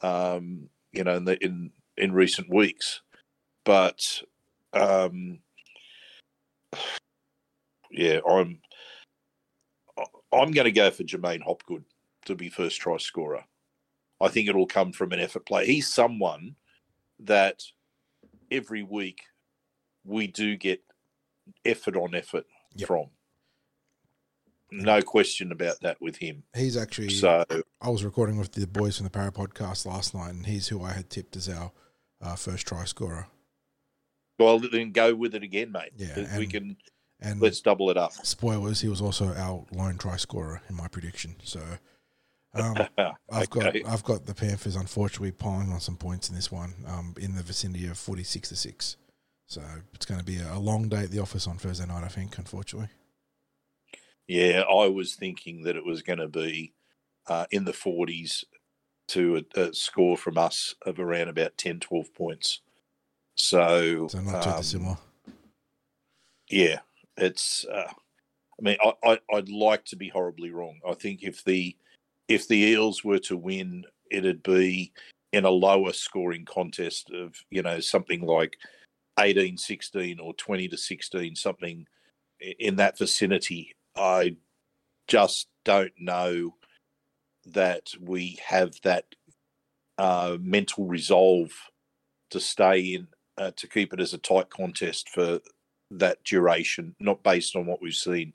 [0.02, 3.02] Um, you know, in, the, in in recent weeks,
[3.66, 4.22] but
[4.74, 5.40] um,
[7.92, 8.60] yeah, I'm
[10.34, 11.84] I'm going to go for J'maine Hopgood
[12.26, 13.44] to be first try scorer.
[14.22, 15.66] I think it'll come from an effort play.
[15.66, 16.56] He's someone
[17.20, 17.64] that
[18.52, 19.22] every week
[20.06, 20.82] we do get
[21.66, 22.88] effort on effort Yep.
[22.88, 23.06] from.
[24.74, 26.44] No question about that with him.
[26.56, 27.10] He's actually.
[27.10, 27.44] So
[27.82, 30.82] I was recording with the boys from the Parra podcast last night, and he's who
[30.82, 31.74] I had tipped as our
[32.22, 33.28] uh, first try scorer.
[34.40, 35.92] well, then go with it again, mate.
[35.98, 36.78] Yeah, we can
[37.22, 38.14] And let's double it up.
[38.14, 41.36] spoilers, he was also our lone try scorer in my prediction.
[41.44, 41.62] So
[42.54, 42.76] um,
[43.32, 47.14] I've got I've got the Panthers unfortunately piling on some points in this one, um,
[47.20, 48.98] in the vicinity of forty six to six.
[49.52, 49.62] So
[49.94, 52.38] it's going to be a, long day at the office on Thursday night, I think.
[52.38, 52.88] Unfortunately,
[54.26, 56.74] Yeah, I was thinking that it was going to be
[57.28, 58.46] uh, in the 40s
[59.10, 62.62] to a, a score from us of around about 10, 12 points.
[63.36, 64.98] So, so not too um, dissimilar.
[66.50, 66.80] yeah,
[67.18, 67.66] it's.
[67.66, 67.92] Uh,
[68.60, 70.80] I mean, I, I, I'd like to be horribly wrong.
[70.88, 71.76] I think if the
[72.28, 74.94] if the Eels were to win, it'd be
[75.32, 78.58] in a lower scoring contest of you know something like
[79.20, 81.86] 18 16 or 20 to 16 something
[82.60, 84.36] in that vicinity i
[85.08, 86.54] just don't know
[87.46, 89.06] that we have that
[89.98, 91.52] uh, mental resolve
[92.30, 93.08] to stay in
[93.38, 95.40] uh, to keep it as a tight contest for
[96.00, 98.34] that duration not based on what we've seen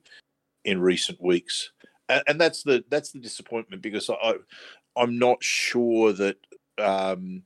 [0.65, 1.73] in recent weeks
[2.09, 4.35] and, and that's the that's the disappointment because i
[4.97, 6.37] i'm not sure that
[6.79, 7.43] um,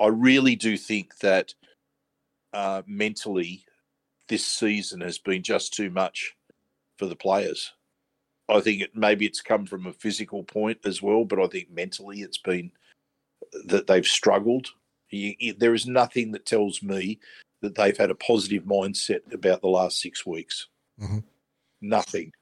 [0.00, 1.54] I really do think that
[2.52, 3.64] uh, mentally
[4.28, 6.34] this season has been just too much
[6.98, 7.72] for the players.
[8.48, 11.70] I think it maybe it's come from a physical point as well, but I think
[11.70, 12.70] mentally it's been
[13.66, 14.68] that they've struggled.
[15.10, 17.20] You, you- there is nothing that tells me
[17.62, 20.68] that they've had a positive mindset about the last six weeks.
[21.00, 21.24] Mhm.
[21.80, 22.32] Nothing,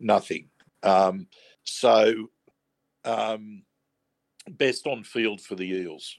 [0.00, 0.50] nothing.
[0.82, 1.28] Um,
[1.64, 2.30] so,
[3.04, 3.64] um,
[4.48, 6.18] best on field for the Eels.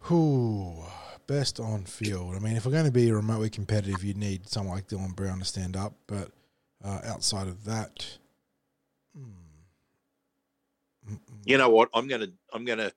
[0.00, 0.84] Who
[1.26, 2.34] best on field?
[2.34, 5.38] I mean, if we're going to be remotely competitive, you need someone like Dylan Brown
[5.38, 5.94] to stand up.
[6.06, 6.32] But
[6.82, 8.18] uh, outside of that,
[9.16, 9.34] hmm.
[11.44, 12.92] You know what i'm gonna i'm gonna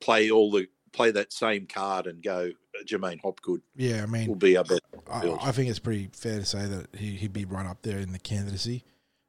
[0.00, 4.28] play all the play that same card and go uh, j'maine hopgood yeah, I mean,
[4.28, 4.80] will be best
[5.10, 5.36] I.
[5.42, 8.12] I think it's pretty fair to say that he, he'd be right up there in
[8.12, 8.82] the candidacy.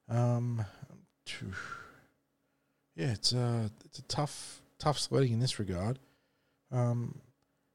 [0.08, 0.64] Um,
[2.96, 5.98] yeah, it's a it's a tough tough sledding in this regard.
[6.72, 7.20] Um,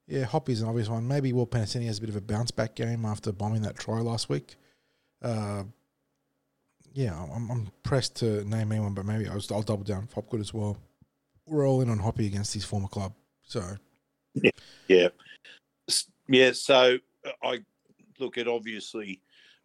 [0.08, 1.08] yeah, Hoppy's an obvious one.
[1.08, 4.00] Maybe Will Penisini has a bit of a bounce back game after bombing that try
[4.00, 4.56] last week.
[5.22, 5.64] Uh,
[6.94, 10.54] yeah, I'm, I'm pressed to name anyone, but maybe I'll, I'll double down Hopgood as
[10.54, 10.78] well.
[11.48, 13.14] We're all in on Hoppy against his former club.
[13.54, 13.76] So,
[14.34, 14.50] yeah,
[14.88, 15.08] yeah,
[16.28, 16.52] yeah.
[16.54, 17.60] So uh, I
[18.20, 19.22] look at obviously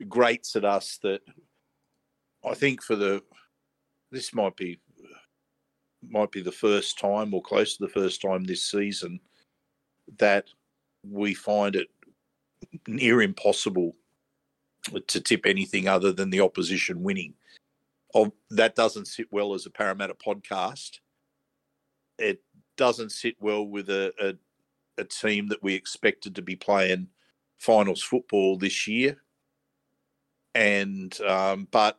[0.06, 1.22] grates at us that
[2.44, 3.22] I think for the
[4.12, 4.78] this might be
[6.06, 9.20] might be the first time or close to the first time this season
[10.18, 10.48] that
[11.02, 11.88] we find it
[12.86, 13.96] near impossible
[15.06, 17.32] to tip anything other than the opposition winning.
[18.14, 20.98] Of that doesn't sit well as a Parramatta podcast.
[22.18, 22.42] It
[22.78, 27.08] doesn't sit well with a, a, a team that we expected to be playing
[27.58, 29.18] finals football this year.
[30.54, 31.98] And um, but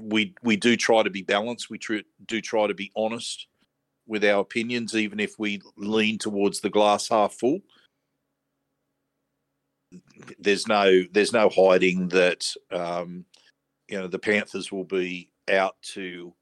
[0.00, 1.68] we we do try to be balanced.
[1.68, 3.48] We tr- do try to be honest
[4.06, 7.58] with our opinions, even if we lean towards the glass half full.
[10.38, 13.24] There's no there's no hiding that um,
[13.88, 16.32] you know the Panthers will be out to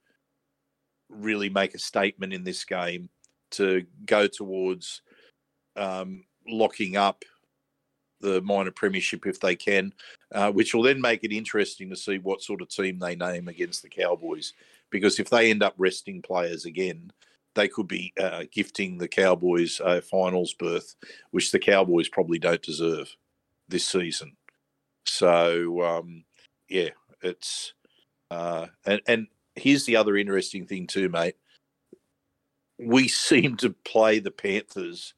[1.15, 3.09] really make a statement in this game
[3.53, 5.03] to go towards
[5.77, 7.25] um, locking up
[8.21, 9.93] the minor premiership if they can,
[10.35, 13.49] uh, which will then make it interesting to see what sort of team they name
[13.49, 14.55] against the Cowboys.
[14.91, 17.13] Because if they end up resting players again,
[17.55, 20.97] they could be uh, gifting the Cowboys a finals berth,
[21.31, 23.15] which the Cowboys probably don't deserve
[23.69, 24.37] this season.
[25.07, 26.25] So, um,
[26.69, 26.91] yeah,
[27.23, 27.75] it's
[28.31, 29.27] uh, and and
[29.57, 31.37] here's the other interesting thing too, mate.
[32.79, 35.15] We seem to play the Panthers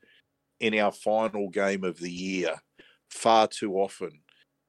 [0.60, 2.56] in our final game of the year
[3.10, 4.20] far too often.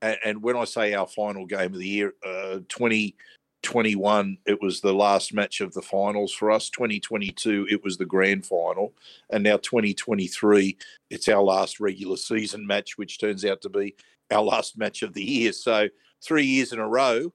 [0.01, 4.81] And, and when I say our final game of the year, uh, 2021, it was
[4.81, 6.69] the last match of the finals for us.
[6.69, 8.93] 2022, it was the grand final.
[9.31, 10.77] And now 2023,
[11.09, 13.95] it's our last regular season match, which turns out to be
[14.29, 15.51] our last match of the year.
[15.51, 15.87] So
[16.23, 17.33] three years in a row,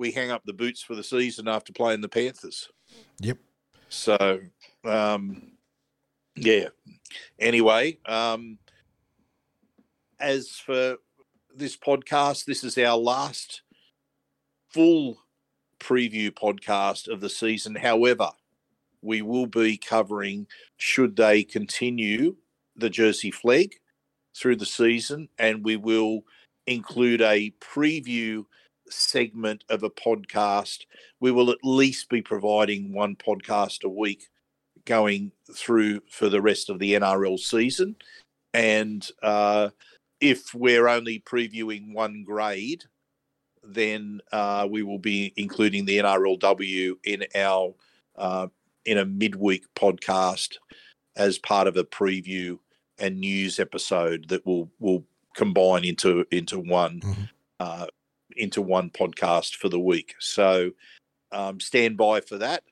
[0.00, 2.70] we hang up the boots for the season after playing the Panthers.
[3.18, 3.36] Yep.
[3.90, 4.40] So,
[4.82, 5.52] um,
[6.36, 6.68] yeah.
[7.38, 8.56] Anyway, um,
[10.18, 10.96] as for
[11.54, 13.60] this podcast, this is our last
[14.70, 15.18] full
[15.78, 17.74] preview podcast of the season.
[17.74, 18.30] However,
[19.02, 20.46] we will be covering
[20.78, 22.36] should they continue
[22.74, 23.72] the Jersey Flegg
[24.34, 26.22] through the season, and we will
[26.66, 28.46] include a preview
[28.90, 30.80] segment of a podcast.
[31.20, 34.28] We will at least be providing one podcast a week
[34.84, 37.96] going through for the rest of the NRL season.
[38.52, 39.70] And uh,
[40.20, 42.84] if we're only previewing one grade,
[43.62, 47.74] then uh, we will be including the NRLW in our
[48.16, 48.48] uh,
[48.84, 50.56] in a midweek podcast
[51.16, 52.58] as part of a preview
[52.98, 57.22] and news episode that will will combine into into one mm-hmm.
[57.60, 57.86] uh,
[58.36, 60.14] into one podcast for the week.
[60.18, 60.70] So
[61.32, 62.62] um, stand by for that.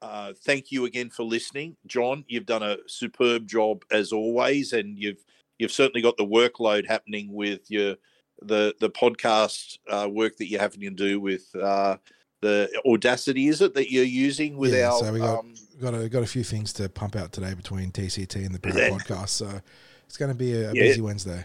[0.00, 2.24] Uh, thank you again for listening, John.
[2.26, 5.24] You've done a superb job as always, and you've
[5.58, 7.94] you've certainly got the workload happening with your
[8.42, 11.96] the the podcast uh, work that you're having to do with uh,
[12.40, 13.46] the Audacity.
[13.46, 14.98] Is it that you're using with yeah, our?
[14.98, 17.92] So we got um, got a, got a few things to pump out today between
[17.92, 19.28] TCT and the podcast.
[19.28, 19.60] So
[20.06, 20.82] it's going to be a, a yeah.
[20.82, 21.44] busy Wednesday.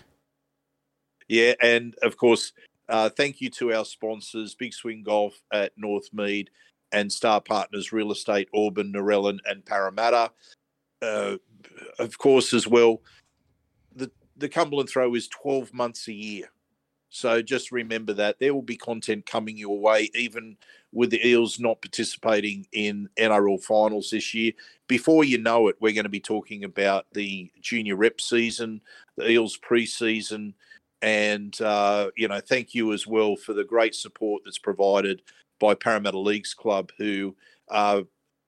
[1.28, 2.54] Yeah, and of course,
[2.90, 6.48] uh, thank you to our sponsors, Big Swing Golf at Northmead
[6.92, 10.32] and Starr Partners Real Estate, Auburn, Narellan, and Parramatta.
[11.02, 11.38] Uh,
[12.00, 13.02] of course, as well,
[14.38, 16.50] the Cumberland Throw is 12 months a year.
[17.10, 20.58] So just remember that there will be content coming your way, even
[20.92, 24.52] with the Eels not participating in NRL finals this year.
[24.88, 28.82] Before you know it, we're going to be talking about the junior rep season,
[29.16, 30.54] the Eels preseason,
[31.02, 35.22] and uh, you know, thank you as well for the great support that's provided
[35.60, 37.36] by Parramatta Leagues Club, who
[37.70, 38.02] uh,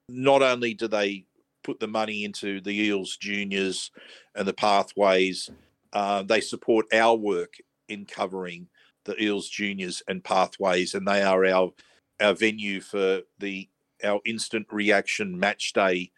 [0.08, 1.26] not only do they
[1.64, 3.92] put the money into the Eels juniors
[4.36, 5.50] and the pathways
[5.94, 7.56] uh, they support our work
[7.88, 8.68] in covering
[9.06, 11.72] the Eels juniors and pathways, and they are our
[12.20, 13.68] our venue for the
[14.04, 16.12] our instant reaction match day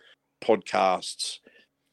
[0.43, 1.39] podcasts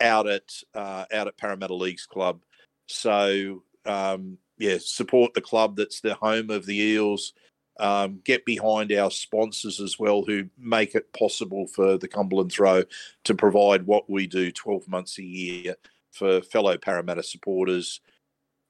[0.00, 2.40] out at uh, out at Parramatta Leagues Club.
[2.86, 7.32] So um, yeah, support the club that's the home of the Eels.
[7.80, 12.82] Um, get behind our sponsors as well, who make it possible for the Cumberland Throw
[13.24, 15.76] to provide what we do 12 months a year
[16.10, 18.00] for fellow Parramatta supporters.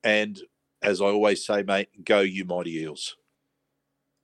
[0.05, 0.39] And
[0.83, 3.17] as I always say, mate, go you mighty Eels.